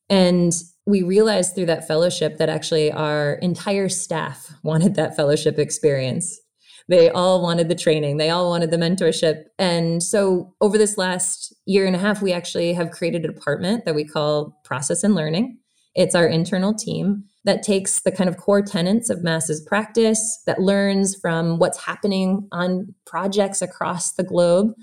[0.10, 0.54] And
[0.86, 6.40] we realized through that fellowship that actually our entire staff wanted that fellowship experience.
[6.88, 9.46] They all wanted the training, they all wanted the mentorship.
[9.58, 13.86] And so, over this last year and a half, we actually have created a department
[13.86, 15.58] that we call Process and Learning.
[15.96, 20.60] It's our internal team that takes the kind of core tenets of Mass's practice, that
[20.60, 24.74] learns from what's happening on projects across the globe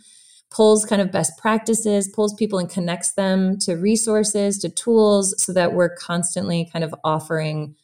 [0.53, 5.53] pulls kind of best practices, pulls people and connects them to resources, to tools, so
[5.53, 7.75] that we're constantly kind of offering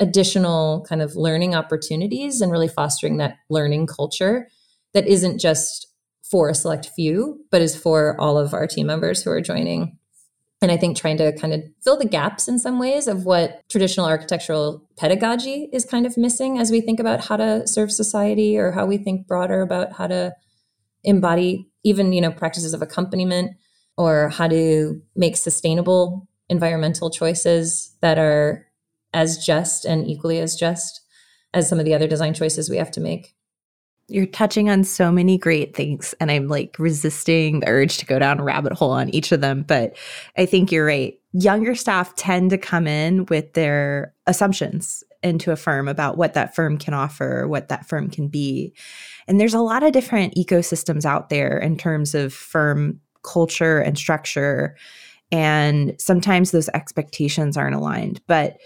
[0.00, 4.48] additional kind of learning opportunities and really fostering that learning culture
[4.94, 5.88] that isn't just
[6.22, 9.98] for a select few, but is for all of our team members who are joining.
[10.60, 13.62] And I think trying to kind of fill the gaps in some ways of what
[13.68, 18.58] traditional architectural pedagogy is kind of missing as we think about how to serve society
[18.58, 20.34] or how we think broader about how to
[21.04, 23.52] embody even you know practices of accompaniment
[23.96, 28.66] or how to make sustainable environmental choices that are
[29.14, 31.00] as just and equally as just
[31.54, 33.34] as some of the other design choices we have to make.
[34.08, 38.18] You're touching on so many great things, and I'm like resisting the urge to go
[38.18, 39.64] down a rabbit hole on each of them.
[39.66, 39.96] But
[40.36, 41.18] I think you're right.
[41.32, 46.54] Younger staff tend to come in with their assumptions into a firm about what that
[46.54, 48.72] firm can offer, what that firm can be.
[49.26, 53.98] And there's a lot of different ecosystems out there in terms of firm culture and
[53.98, 54.76] structure.
[55.30, 58.22] And sometimes those expectations aren't aligned.
[58.26, 58.58] But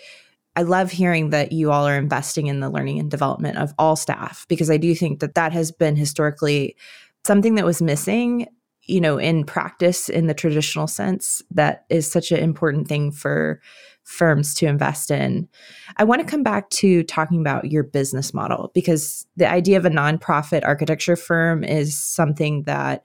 [0.55, 3.97] I love hearing that you all are investing in the learning and development of all
[3.97, 6.77] staff because I do think that that has been historically
[7.25, 8.49] something that was missing
[8.85, 13.61] you know in practice in the traditional sense that is such an important thing for
[14.05, 15.49] firms to invest in.
[15.97, 19.85] I want to come back to talking about your business model because the idea of
[19.85, 23.05] a nonprofit architecture firm is something that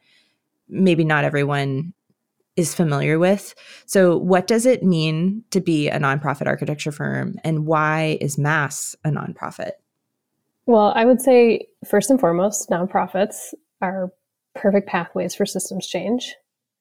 [0.67, 1.93] maybe not everyone
[2.57, 7.65] is familiar with so what does it mean to be a nonprofit architecture firm and
[7.65, 9.71] why is mass a nonprofit
[10.65, 14.11] well i would say first and foremost nonprofits are
[14.57, 16.35] perfect pathways for systems change,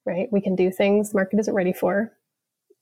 [0.05, 0.27] right?
[0.31, 2.11] We can do things the market isn't ready for.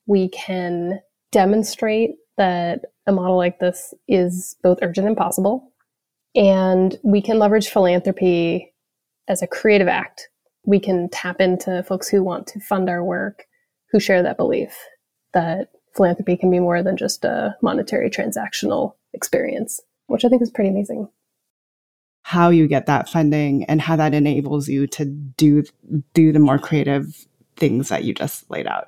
[0.07, 0.99] We can
[1.31, 5.71] demonstrate that a model like this is both urgent and possible.
[6.35, 8.73] And we can leverage philanthropy
[9.27, 10.29] as a creative act.
[10.65, 13.45] We can tap into folks who want to fund our work,
[13.91, 14.75] who share that belief
[15.33, 20.49] that philanthropy can be more than just a monetary transactional experience, which I think is
[20.49, 21.09] pretty amazing
[22.25, 25.63] how you get that funding and how that enables you to do
[26.15, 28.87] do the more creative things that you just laid out.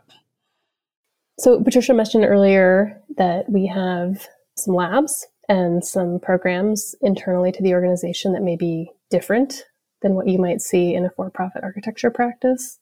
[1.38, 7.76] So Patricia mentioned earlier that we have some labs and some programs internally to the
[7.76, 9.66] organization that may be different
[10.02, 12.80] than what you might see in a for-profit architecture practice.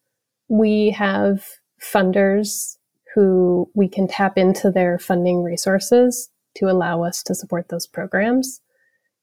[0.48, 1.46] We have
[1.82, 2.78] funders
[3.14, 8.62] who we can tap into their funding resources to allow us to support those programs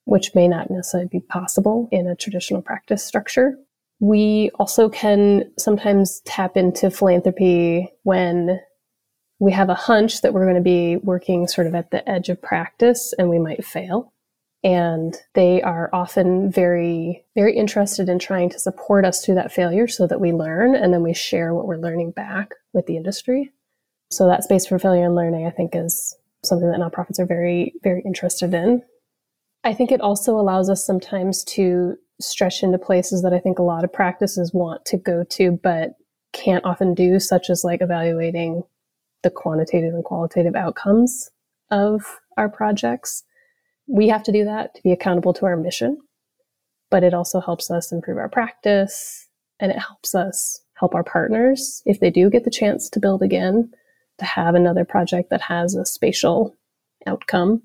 [0.05, 3.57] which may not necessarily be possible in a traditional practice structure.
[4.01, 8.61] We also can sometimes tap into philanthropy when
[9.39, 12.29] we have a hunch that we're going to be working sort of at the edge
[12.29, 14.12] of practice and we might fail.
[14.65, 19.89] And they are often very, very interested in trying to support us through that failure
[19.89, 23.53] so that we learn and then we share what we're learning back with the industry.
[24.11, 27.75] So that space for failure and learning, I think, is something that nonprofits are very,
[27.83, 28.83] very interested in.
[29.65, 33.65] I think it also allows us sometimes to stretch into places that I think a
[33.65, 35.97] lot of practices want to go to, but
[36.33, 38.63] can't often do, such as like evaluating
[39.23, 41.31] the quantitative and qualitative outcomes
[41.71, 43.25] of our projects.
[43.87, 45.99] We have to do that to be accountable to our mission,
[46.91, 49.29] but it also helps us improve our practice
[49.61, 53.23] and it helps us help our partners if they do get the chance to build
[53.23, 53.71] again,
[54.19, 56.57] to have another project that has a spatial
[57.07, 57.63] outcome,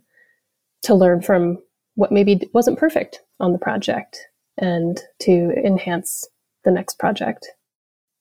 [0.83, 1.57] to learn from
[1.95, 4.19] what maybe wasn't perfect on the project
[4.57, 6.25] and to enhance
[6.63, 7.47] the next project.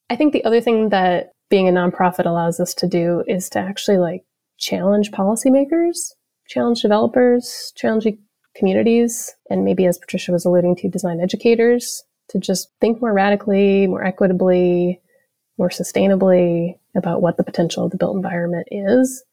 [0.09, 3.59] I think the other thing that being a nonprofit allows us to do is to
[3.59, 4.25] actually like
[4.59, 6.13] challenge policymakers,
[6.49, 8.07] challenge developers, challenge
[8.55, 13.87] communities, and maybe as Patricia was alluding to, design educators to just think more radically,
[13.87, 15.01] more equitably,
[15.59, 19.25] more sustainably about what the potential of the built environment is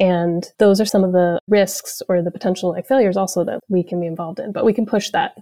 [0.00, 3.82] and those are some of the risks or the potential like failures also that we
[3.82, 4.52] can be involved in.
[4.52, 5.36] But we can push that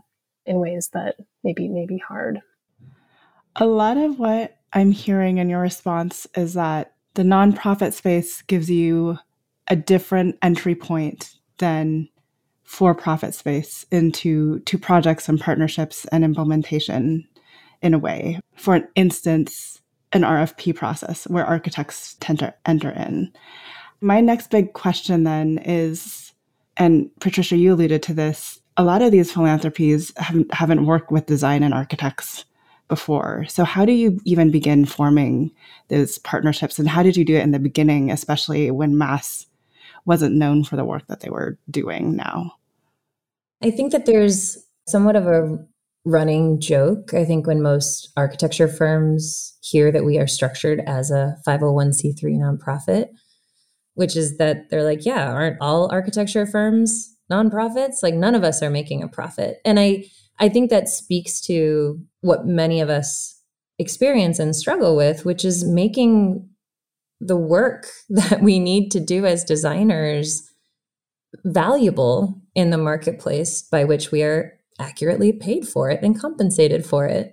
[0.44, 2.40] in ways that maybe may be hard.
[3.56, 8.70] A lot of what I'm hearing in your response is that the nonprofit space gives
[8.70, 9.18] you
[9.68, 12.08] a different entry point than
[12.64, 17.26] for-profit space into to projects and partnerships and implementation
[17.82, 18.40] in a way.
[18.56, 19.80] For instance,
[20.12, 23.32] an RFP process where architects tend to enter in.
[24.00, 26.32] My next big question then is,
[26.76, 31.26] and Patricia, you alluded to this, a lot of these philanthropies haven't, haven't worked with
[31.26, 32.44] design and architects
[32.88, 33.44] before.
[33.48, 35.50] So, how do you even begin forming
[35.88, 36.78] those partnerships?
[36.78, 39.46] And how did you do it in the beginning, especially when Mass
[40.04, 42.52] wasn't known for the work that they were doing now?
[43.62, 45.58] I think that there's somewhat of a
[46.04, 47.14] running joke.
[47.14, 53.08] I think when most architecture firms hear that we are structured as a 501c3 nonprofit,
[53.94, 58.02] which is that they're like, yeah, aren't all architecture firms nonprofits?
[58.02, 59.60] Like none of us are making a profit.
[59.64, 60.06] And I
[60.40, 63.40] I think that speaks to what many of us
[63.78, 66.48] experience and struggle with, which is making
[67.24, 70.42] the work that we need to do as designers
[71.44, 77.06] valuable in the marketplace by which we are accurately paid for it and compensated for
[77.06, 77.32] it.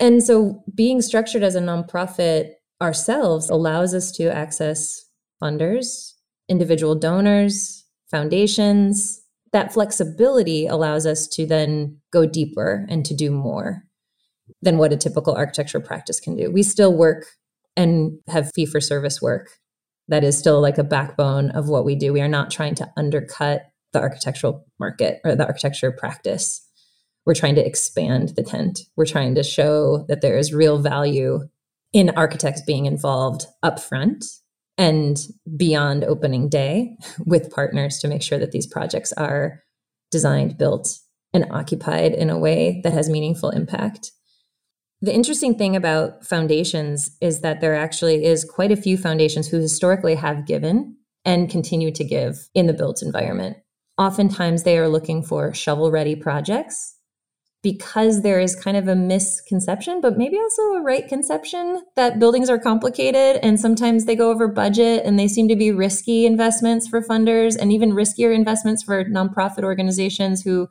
[0.00, 5.04] And so being structured as a nonprofit ourselves allows us to access
[5.42, 6.12] funders,
[6.48, 9.20] individual donors, foundations.
[9.52, 13.84] That flexibility allows us to then go deeper and to do more
[14.62, 16.50] than what a typical architecture practice can do.
[16.50, 17.26] We still work
[17.78, 19.48] and have fee for service work
[20.08, 22.12] That is still like a backbone of what we do.
[22.12, 23.62] We are not trying to undercut
[23.92, 26.66] the architectural market or the architecture practice.
[27.24, 28.80] We're trying to expand the tent.
[28.96, 31.40] We're trying to show that there is real value
[31.92, 34.24] in architects being involved upfront
[34.78, 35.18] and
[35.56, 39.62] beyond opening day with partners to make sure that these projects are
[40.10, 40.98] designed, built,
[41.34, 44.12] and occupied in a way that has meaningful impact.
[45.00, 49.58] The interesting thing about foundations is that there actually is quite a few foundations who
[49.58, 53.58] historically have given and continue to give in the built environment.
[53.96, 56.96] Oftentimes, they are looking for shovel ready projects
[57.62, 62.48] because there is kind of a misconception, but maybe also a right conception that buildings
[62.48, 66.86] are complicated and sometimes they go over budget and they seem to be risky investments
[66.86, 70.68] for funders and even riskier investments for nonprofit organizations who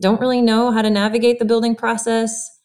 [0.00, 2.55] don't really know how to navigate the building process.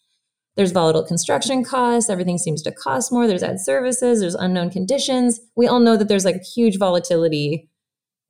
[0.57, 2.09] There's volatile construction costs.
[2.09, 3.27] Everything seems to cost more.
[3.27, 4.19] There's ad services.
[4.19, 5.39] There's unknown conditions.
[5.55, 7.69] We all know that there's like huge volatility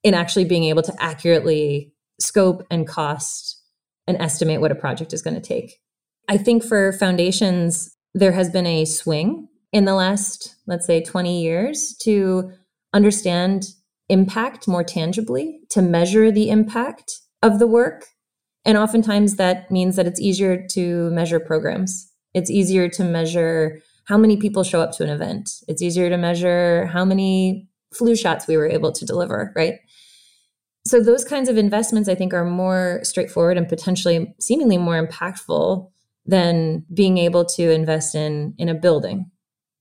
[0.03, 3.59] in actually being able to accurately scope and cost
[4.07, 5.79] and estimate what a project is going to take.
[6.27, 11.41] I think for foundations, there has been a swing in the last, let's say, 20
[11.41, 12.51] years to
[12.93, 13.67] understand
[14.09, 18.05] impact more tangibly, to measure the impact of the work.
[18.65, 22.10] And oftentimes that means that it's easier to measure programs.
[22.33, 25.49] It's easier to measure how many people show up to an event.
[25.67, 29.75] It's easier to measure how many flu shots we were able to deliver, right?
[30.85, 35.89] So those kinds of investments I think are more straightforward and potentially seemingly more impactful
[36.25, 39.29] than being able to invest in in a building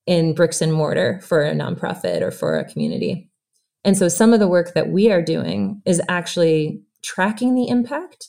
[0.06, 3.30] in bricks and mortar for a nonprofit or for a community.
[3.84, 8.28] And so some of the work that we are doing is actually tracking the impact,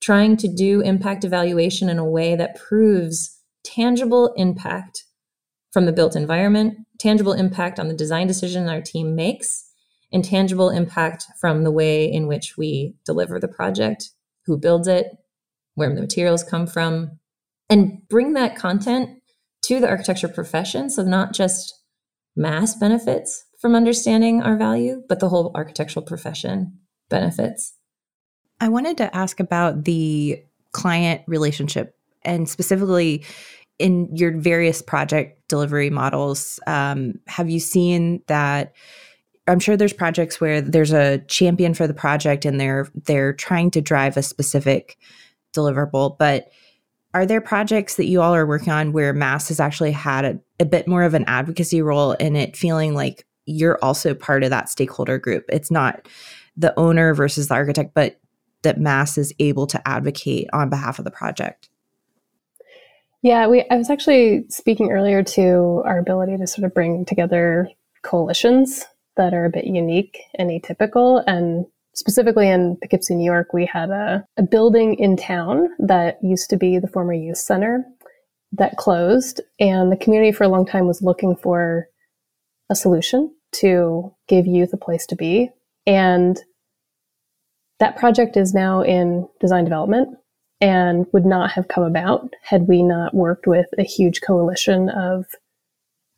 [0.00, 5.04] trying to do impact evaluation in a way that proves tangible impact
[5.72, 9.70] from the built environment, tangible impact on the design decision our team makes,
[10.12, 14.10] and tangible impact from the way in which we deliver the project,
[14.46, 15.16] who builds it,
[15.74, 17.18] where the materials come from,
[17.68, 19.22] and bring that content
[19.62, 20.88] to the architecture profession.
[20.88, 21.74] So, not just
[22.34, 26.78] Mass benefits from understanding our value, but the whole architectural profession
[27.10, 27.74] benefits.
[28.60, 30.42] I wanted to ask about the
[30.72, 31.97] client relationship
[32.28, 33.24] and specifically
[33.78, 36.60] in your various project delivery models.
[36.66, 38.74] Um, have you seen that?
[39.46, 43.70] I'm sure there's projects where there's a champion for the project and they're they're trying
[43.72, 44.98] to drive a specific
[45.56, 46.50] deliverable, but
[47.14, 50.38] are there projects that you all are working on where Mass has actually had a,
[50.60, 54.50] a bit more of an advocacy role in it feeling like you're also part of
[54.50, 55.46] that stakeholder group?
[55.48, 56.06] It's not
[56.54, 58.20] the owner versus the architect, but
[58.62, 61.70] that Mass is able to advocate on behalf of the project.
[63.22, 67.68] Yeah, we I was actually speaking earlier to our ability to sort of bring together
[68.02, 71.24] coalitions that are a bit unique and atypical.
[71.26, 76.48] And specifically in Poughkeepsie, New York, we had a, a building in town that used
[76.50, 77.84] to be the former youth center
[78.52, 79.40] that closed.
[79.58, 81.88] And the community for a long time was looking for
[82.70, 85.50] a solution to give youth a place to be.
[85.86, 86.40] And
[87.80, 90.16] that project is now in design development
[90.60, 95.26] and would not have come about had we not worked with a huge coalition of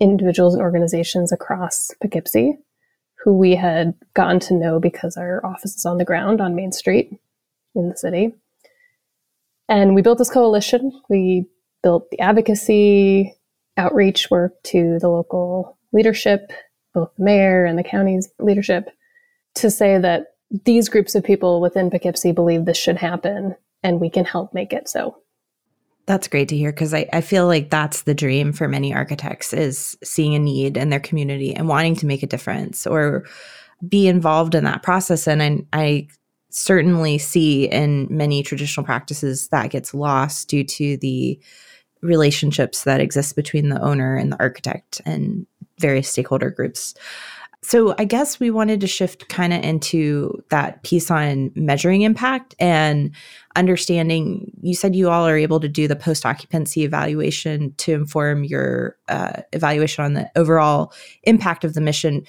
[0.01, 2.59] individuals and organizations across Poughkeepsie
[3.23, 6.73] who we had gotten to know because our office is on the ground on Main
[6.73, 7.13] Street
[7.75, 8.35] in the city.
[9.69, 10.91] And we built this coalition.
[11.09, 11.47] We
[11.83, 13.35] built the advocacy,
[13.77, 16.51] outreach work to the local leadership,
[16.95, 18.89] both the mayor and the county's leadership,
[19.57, 20.35] to say that
[20.65, 24.73] these groups of people within Poughkeepsie believe this should happen and we can help make
[24.73, 25.17] it so.
[26.07, 29.53] That's great to hear because I, I feel like that's the dream for many architects
[29.53, 33.27] is seeing a need in their community and wanting to make a difference or
[33.87, 35.29] be involved in that process.
[35.29, 36.09] And I, I
[36.51, 41.41] certainly see in many traditional practices that gets lost due to the
[42.03, 45.47] relationships that exist between the owner and the architect and
[45.79, 46.95] various stakeholder groups.
[47.63, 52.55] So I guess we wanted to shift kind of into that piece on measuring impact
[52.59, 53.15] and
[53.55, 54.51] understanding.
[54.63, 58.97] You said you all are able to do the post occupancy evaluation to inform your
[59.09, 60.93] uh, evaluation on the overall
[61.25, 62.25] impact of the mission.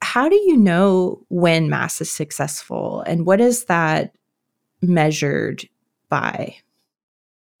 [0.00, 4.14] How do you know when mass is successful and what is that
[4.80, 5.68] measured
[6.08, 6.56] by?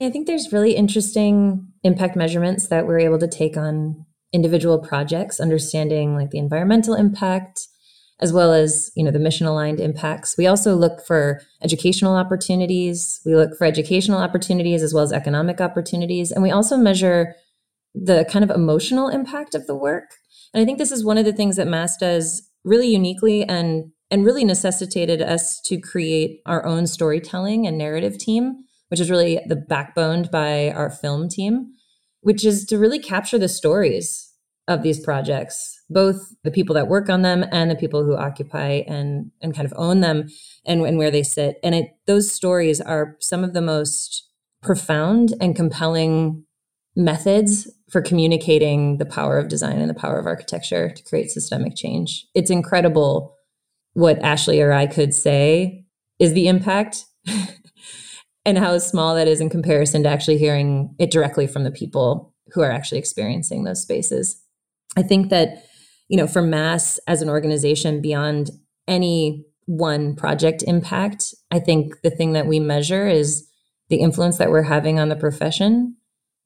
[0.00, 5.40] I think there's really interesting impact measurements that we're able to take on individual projects,
[5.40, 7.68] understanding like the environmental impact
[8.20, 10.36] as well as you know the mission aligned impacts.
[10.38, 13.20] We also look for educational opportunities.
[13.26, 17.34] We look for educational opportunities as well as economic opportunities, and we also measure
[17.94, 20.14] the kind of emotional impact of the work
[20.54, 23.90] And I think this is one of the things that Mass does really uniquely and
[24.10, 29.40] and really necessitated us to create our own storytelling and narrative team, which is really
[29.46, 31.72] the backboned by our film team,
[32.22, 34.32] which is to really capture the stories
[34.68, 38.82] of these projects, both the people that work on them and the people who occupy
[38.86, 40.28] and and kind of own them
[40.64, 41.58] and, and where they sit.
[41.62, 44.28] And it those stories are some of the most
[44.62, 46.44] profound and compelling
[46.94, 51.74] methods for communicating the power of design and the power of architecture to create systemic
[51.74, 52.26] change.
[52.34, 53.34] It's incredible
[53.94, 55.84] what Ashley or I could say
[56.18, 57.04] is the impact
[58.44, 62.34] and how small that is in comparison to actually hearing it directly from the people
[62.52, 64.42] who are actually experiencing those spaces.
[64.96, 65.64] I think that,
[66.08, 68.50] you know, for Mass as an organization, beyond
[68.88, 73.48] any one project impact, I think the thing that we measure is
[73.88, 75.96] the influence that we're having on the profession.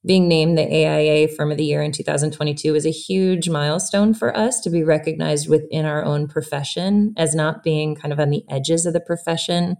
[0.04, 4.36] Being named the AIA Firm of the Year in 2022 is a huge milestone for
[4.36, 8.44] us to be recognized within our own profession as not being kind of on the
[8.48, 9.76] edges of the profession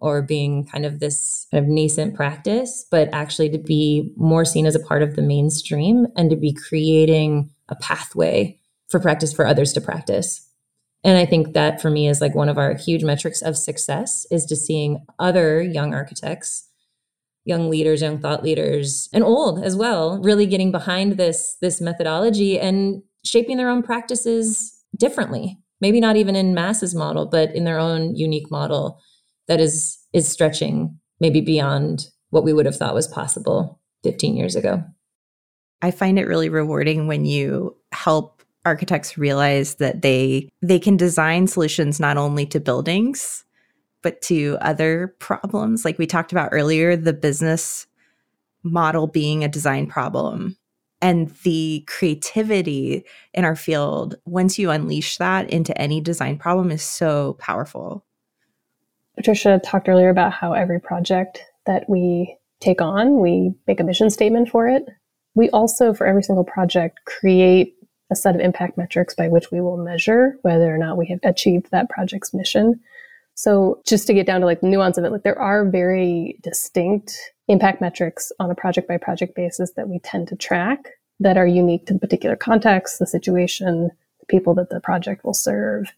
[0.00, 4.66] or being kind of this kind of nascent practice, but actually to be more seen
[4.66, 9.46] as a part of the mainstream and to be creating a pathway for practice for
[9.46, 10.48] others to practice.
[11.04, 14.26] And I think that for me is like one of our huge metrics of success
[14.30, 16.68] is to seeing other young architects,
[17.44, 22.58] young leaders, young thought leaders, and old as well, really getting behind this this methodology
[22.58, 25.58] and shaping their own practices differently.
[25.80, 29.00] Maybe not even in masses model, but in their own unique model
[29.50, 34.54] that is is stretching maybe beyond what we would have thought was possible 15 years
[34.54, 34.82] ago.
[35.82, 41.48] I find it really rewarding when you help architects realize that they they can design
[41.48, 43.44] solutions not only to buildings
[44.02, 45.84] but to other problems.
[45.84, 47.86] Like we talked about earlier the business
[48.62, 50.56] model being a design problem
[51.02, 54.14] and the creativity in our field.
[54.24, 58.06] Once you unleash that into any design problem is so powerful
[59.16, 64.10] patricia talked earlier about how every project that we take on we make a mission
[64.10, 64.84] statement for it
[65.34, 67.76] we also, for every single project, create
[68.10, 71.20] a set of impact metrics by which we will measure whether or not we have
[71.22, 72.80] achieved that project's mission.
[73.34, 76.38] So just to get down to like the nuance of it, like there are very
[76.42, 80.90] distinct impact metrics on a project by project basis that we tend to track
[81.20, 85.34] that are unique to the particular context, the situation, the people that the project will
[85.34, 85.92] serve.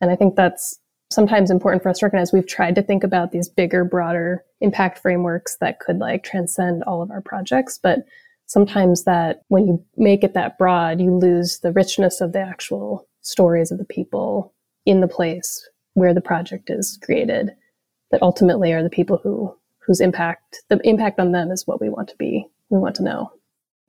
[0.00, 0.78] And I think that's
[1.10, 2.32] sometimes important for us to recognize.
[2.32, 7.02] We've tried to think about these bigger, broader impact frameworks that could like transcend all
[7.02, 8.00] of our projects, but
[8.46, 13.06] sometimes that when you make it that broad, you lose the richness of the actual
[13.20, 14.52] stories of the people
[14.84, 17.50] in the place where the project is created
[18.10, 19.54] that ultimately are the people who
[19.84, 23.02] whose impact the impact on them is what we want to be we want to
[23.02, 23.30] know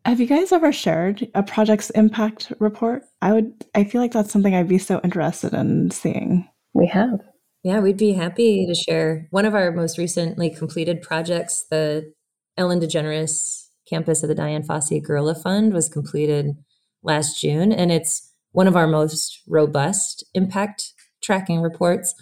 [0.05, 4.31] have you guys ever shared a project's impact report i would i feel like that's
[4.31, 6.47] something i'd be so interested in seeing
[6.77, 7.19] we have.
[7.63, 12.13] Yeah we'd be happy to share one of our most recently completed projects the
[12.55, 16.55] ellen degeneres campus of the Dian Fossey Gorilla Fund was completed
[17.03, 22.13] last June, and it's one of our most robust impact tracking reports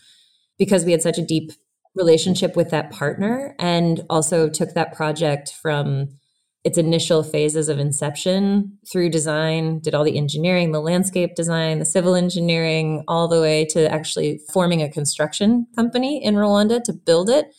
[0.57, 1.51] because we had such a deep
[1.95, 6.09] relationship with that partner and also took that project from
[6.65, 11.85] its initial phases of inception through design, did all the engineering, the landscape design, the
[11.85, 17.29] civil engineering, all the way to actually forming a construction company in Rwanda to build
[17.29, 17.53] it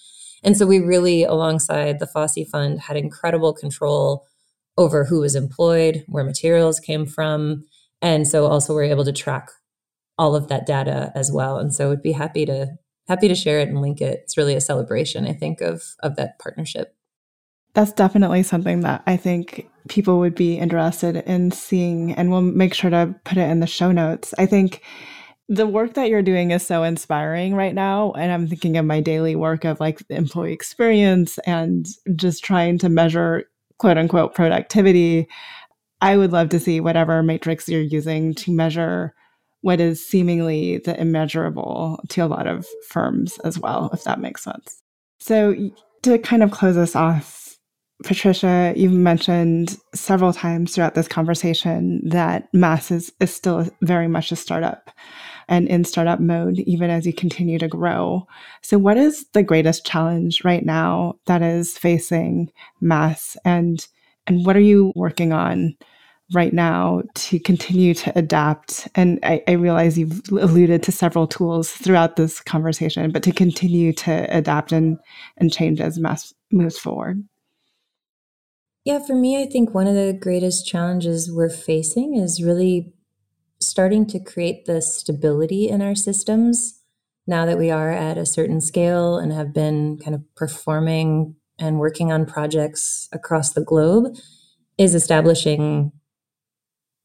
[0.46, 4.24] and so we really, alongside the Fossey Fund, had incredible control
[4.78, 7.64] over who was employed, where materials came from.
[8.00, 9.48] And so also we're able to track
[10.18, 11.58] all of that data as well.
[11.58, 12.68] And so we'd be happy to
[13.08, 14.20] happy to share it and link it.
[14.24, 16.95] It's really a celebration, I think, of of that partnership.
[17.76, 22.72] That's definitely something that I think people would be interested in seeing, and we'll make
[22.72, 24.32] sure to put it in the show notes.
[24.38, 24.80] I think
[25.50, 29.00] the work that you're doing is so inspiring right now and i'm thinking of my
[29.00, 33.44] daily work of like employee experience and just trying to measure
[33.78, 35.28] quote unquote productivity
[36.00, 39.14] i would love to see whatever matrix you're using to measure
[39.60, 44.42] what is seemingly the immeasurable to a lot of firms as well if that makes
[44.42, 44.82] sense
[45.20, 45.54] so
[46.02, 47.45] to kind of close us off
[48.04, 54.30] Patricia, you've mentioned several times throughout this conversation that Mass is, is still very much
[54.30, 54.90] a startup
[55.48, 58.26] and in startup mode, even as you continue to grow.
[58.62, 63.86] So, what is the greatest challenge right now that is facing Mass, and
[64.26, 65.76] and what are you working on
[66.32, 68.88] right now to continue to adapt?
[68.94, 73.92] And I, I realize you've alluded to several tools throughout this conversation, but to continue
[73.94, 74.98] to adapt and
[75.38, 77.22] and change as Mass moves forward.
[78.86, 82.94] Yeah, for me, I think one of the greatest challenges we're facing is really
[83.60, 86.80] starting to create the stability in our systems
[87.26, 91.80] now that we are at a certain scale and have been kind of performing and
[91.80, 94.14] working on projects across the globe
[94.78, 95.90] is establishing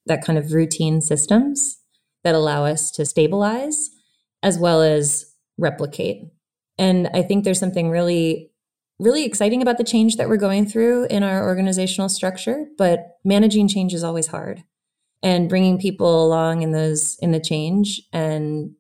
[0.06, 1.80] that kind of routine systems
[2.24, 3.90] that allow us to stabilize
[4.44, 6.26] as well as replicate.
[6.78, 8.51] And I think there's something really,
[9.02, 13.68] really exciting about the change that we're going through in our organizational structure, but managing
[13.68, 14.64] change is always hard.
[15.24, 18.72] And bringing people along in those in the change and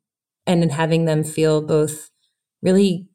[0.48, 2.10] and having them feel both
[2.62, 3.08] really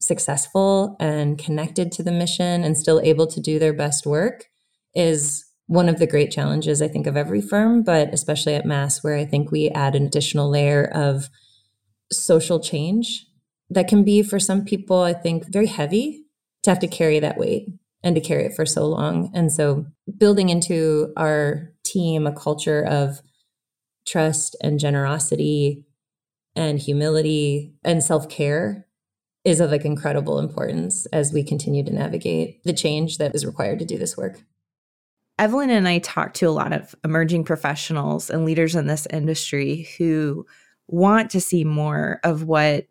[0.00, 4.46] successful and connected to the mission and still able to do their best work
[4.94, 9.02] is one of the great challenges I think of every firm, but especially at Mass,
[9.02, 11.28] where I think we add an additional layer of
[12.10, 13.26] social change
[13.70, 16.21] that can be for some people, I think, very heavy
[16.62, 17.68] to have to carry that weight
[18.02, 19.30] and to carry it for so long.
[19.34, 19.86] And so
[20.18, 23.20] building into our team a culture of
[24.06, 25.84] trust and generosity
[26.54, 28.86] and humility and self-care
[29.44, 33.78] is of like incredible importance as we continue to navigate the change that is required
[33.78, 34.40] to do this work.
[35.38, 39.88] Evelyn and I talk to a lot of emerging professionals and leaders in this industry
[39.98, 40.46] who
[40.86, 42.86] want to see more of what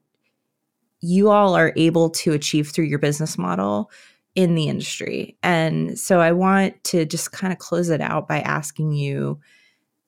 [1.01, 3.91] you all are able to achieve through your business model
[4.35, 5.37] in the industry.
[5.43, 9.39] And so I want to just kind of close it out by asking you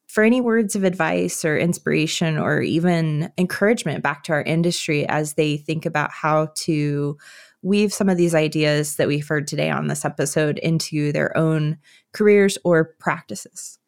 [0.08, 5.34] for any words of advice or inspiration or even encouragement back to our industry as
[5.34, 7.18] they think about how to
[7.64, 11.78] weave some of these ideas that we've heard today on this episode into their own
[12.12, 13.80] careers or practices?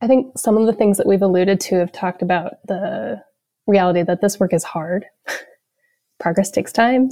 [0.00, 3.22] I think some of the things that we've alluded to have talked about the
[3.66, 5.04] reality that this work is hard.
[6.20, 7.08] Progress takes time.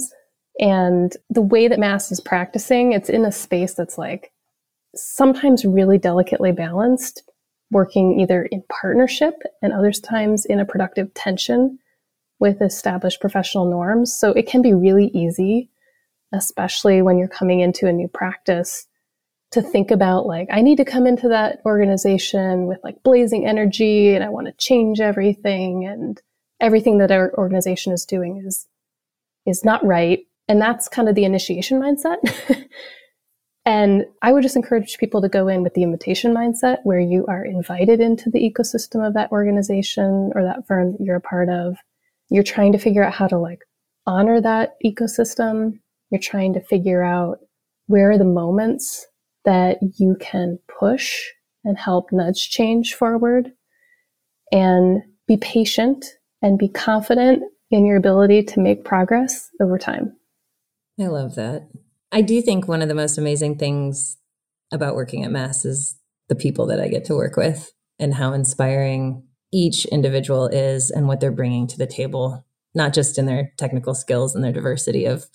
[0.59, 4.31] And the way that Mass is practicing, it's in a space that's like
[4.95, 7.23] sometimes really delicately balanced
[7.71, 11.77] working either in partnership and other times in a productive tension
[12.39, 14.13] with established professional norms.
[14.13, 15.69] So it can be really easy,
[16.33, 18.87] especially when you're coming into a new practice,
[19.51, 24.13] to think about like, I need to come into that organization with like blazing energy
[24.13, 26.21] and I want to change everything and
[26.59, 28.67] everything that our organization is doing is
[29.49, 30.19] is not right.
[30.47, 32.17] And that's kind of the initiation mindset.
[33.69, 37.23] And I would just encourage people to go in with the invitation mindset where you
[37.27, 41.49] are invited into the ecosystem of that organization or that firm that you're a part
[41.49, 41.77] of.
[42.29, 43.59] You're trying to figure out how to like
[44.07, 45.79] honor that ecosystem.
[46.09, 47.41] You're trying to figure out
[47.85, 49.05] where are the moments
[49.45, 51.23] that you can push
[51.63, 53.51] and help nudge change forward
[54.51, 56.05] and be patient
[56.41, 60.15] and be confident in your ability to make progress over time.
[60.99, 61.69] I love that.
[62.11, 64.17] I do think one of the most amazing things
[64.71, 65.95] about working at Mass is
[66.27, 71.07] the people that I get to work with and how inspiring each individual is and
[71.07, 72.45] what they're bringing to the table,
[72.75, 75.25] not just in their technical skills and their diversity of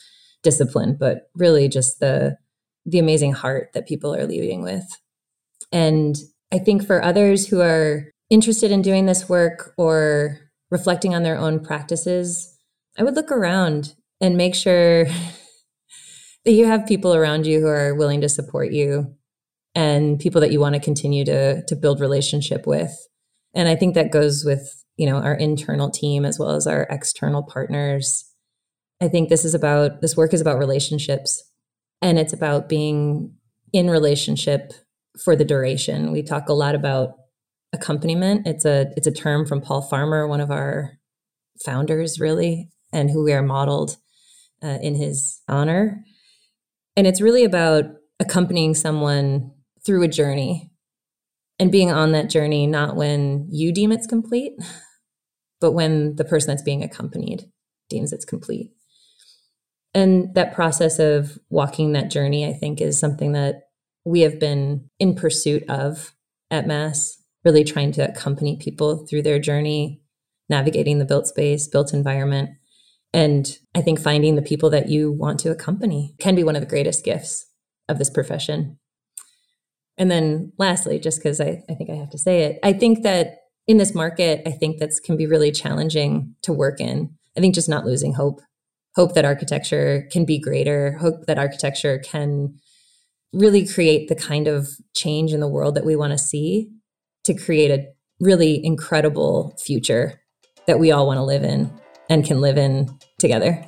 [0.42, 2.36] discipline, but really just the
[2.86, 4.84] the amazing heart that people are leaving with.
[5.72, 6.16] And
[6.52, 10.38] I think for others who are interested in doing this work or
[10.74, 12.58] reflecting on their own practices,
[12.98, 15.04] I would look around and make sure
[16.44, 19.14] that you have people around you who are willing to support you
[19.76, 22.92] and people that you want to continue to to build relationship with.
[23.54, 26.88] And i think that goes with you know our internal team as well as our
[26.90, 28.24] external partners.
[29.00, 31.42] I think this is about this work is about relationships
[32.02, 33.32] and it's about being
[33.72, 34.72] in relationship
[35.22, 36.10] for the duration.
[36.10, 37.14] We talk a lot about
[37.74, 38.46] accompaniment.
[38.46, 40.98] It's a it's a term from paul farmer one of our
[41.64, 43.96] founders really and who we are modeled
[44.62, 46.02] uh, in his honor.
[46.96, 47.86] And it's really about
[48.20, 49.50] accompanying someone
[49.84, 50.70] through a journey
[51.58, 54.52] and being on that journey, not when you deem it's complete,
[55.60, 57.50] but when the person that's being accompanied
[57.90, 58.70] deems it's complete.
[59.92, 63.62] And that process of walking that journey, I think, is something that
[64.04, 66.12] we have been in pursuit of
[66.50, 70.00] at Mass, really trying to accompany people through their journey,
[70.48, 72.50] navigating the built space, built environment.
[73.12, 76.62] And I think finding the people that you want to accompany can be one of
[76.62, 77.46] the greatest gifts
[77.88, 78.78] of this profession.
[79.96, 83.02] And then lastly, just because I, I think I have to say it, I think
[83.02, 83.36] that
[83.66, 87.14] in this market, I think that's can be really challenging to work in.
[87.36, 88.40] I think just not losing hope,
[88.96, 92.58] hope that architecture can be greater, hope that architecture can
[93.32, 96.70] really create the kind of change in the world that we want to see
[97.24, 97.86] to create a
[98.20, 100.20] really incredible future
[100.66, 101.70] that we all want to live in
[102.08, 103.62] and can live in together.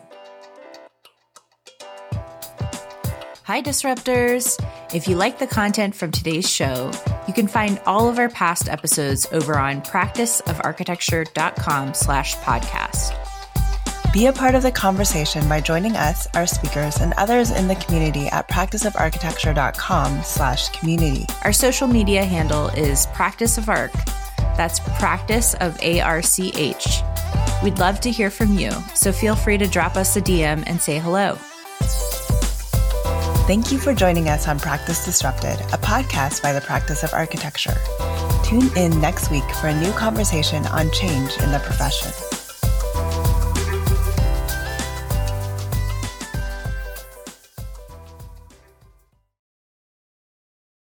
[3.45, 4.59] Hi, Disruptors.
[4.95, 6.91] If you like the content from today's show,
[7.27, 13.26] You can find all of our past episodes over on practiceofarchitecture.com slash podcast.
[14.17, 17.75] Be a part of the conversation by joining us, our speakers, and others in the
[17.75, 21.27] community at practiceofarchitecture.com slash community.
[21.45, 23.93] Our social media handle is Practice of Arch.
[24.57, 27.03] That's Practice of A-R-C-H.
[27.63, 30.81] We'd love to hear from you, so feel free to drop us a DM and
[30.81, 31.35] say hello.
[33.47, 37.77] Thank you for joining us on Practice Disrupted, a podcast by the Practice of Architecture.
[38.47, 42.13] Tune in next week for a new conversation on change in the profession.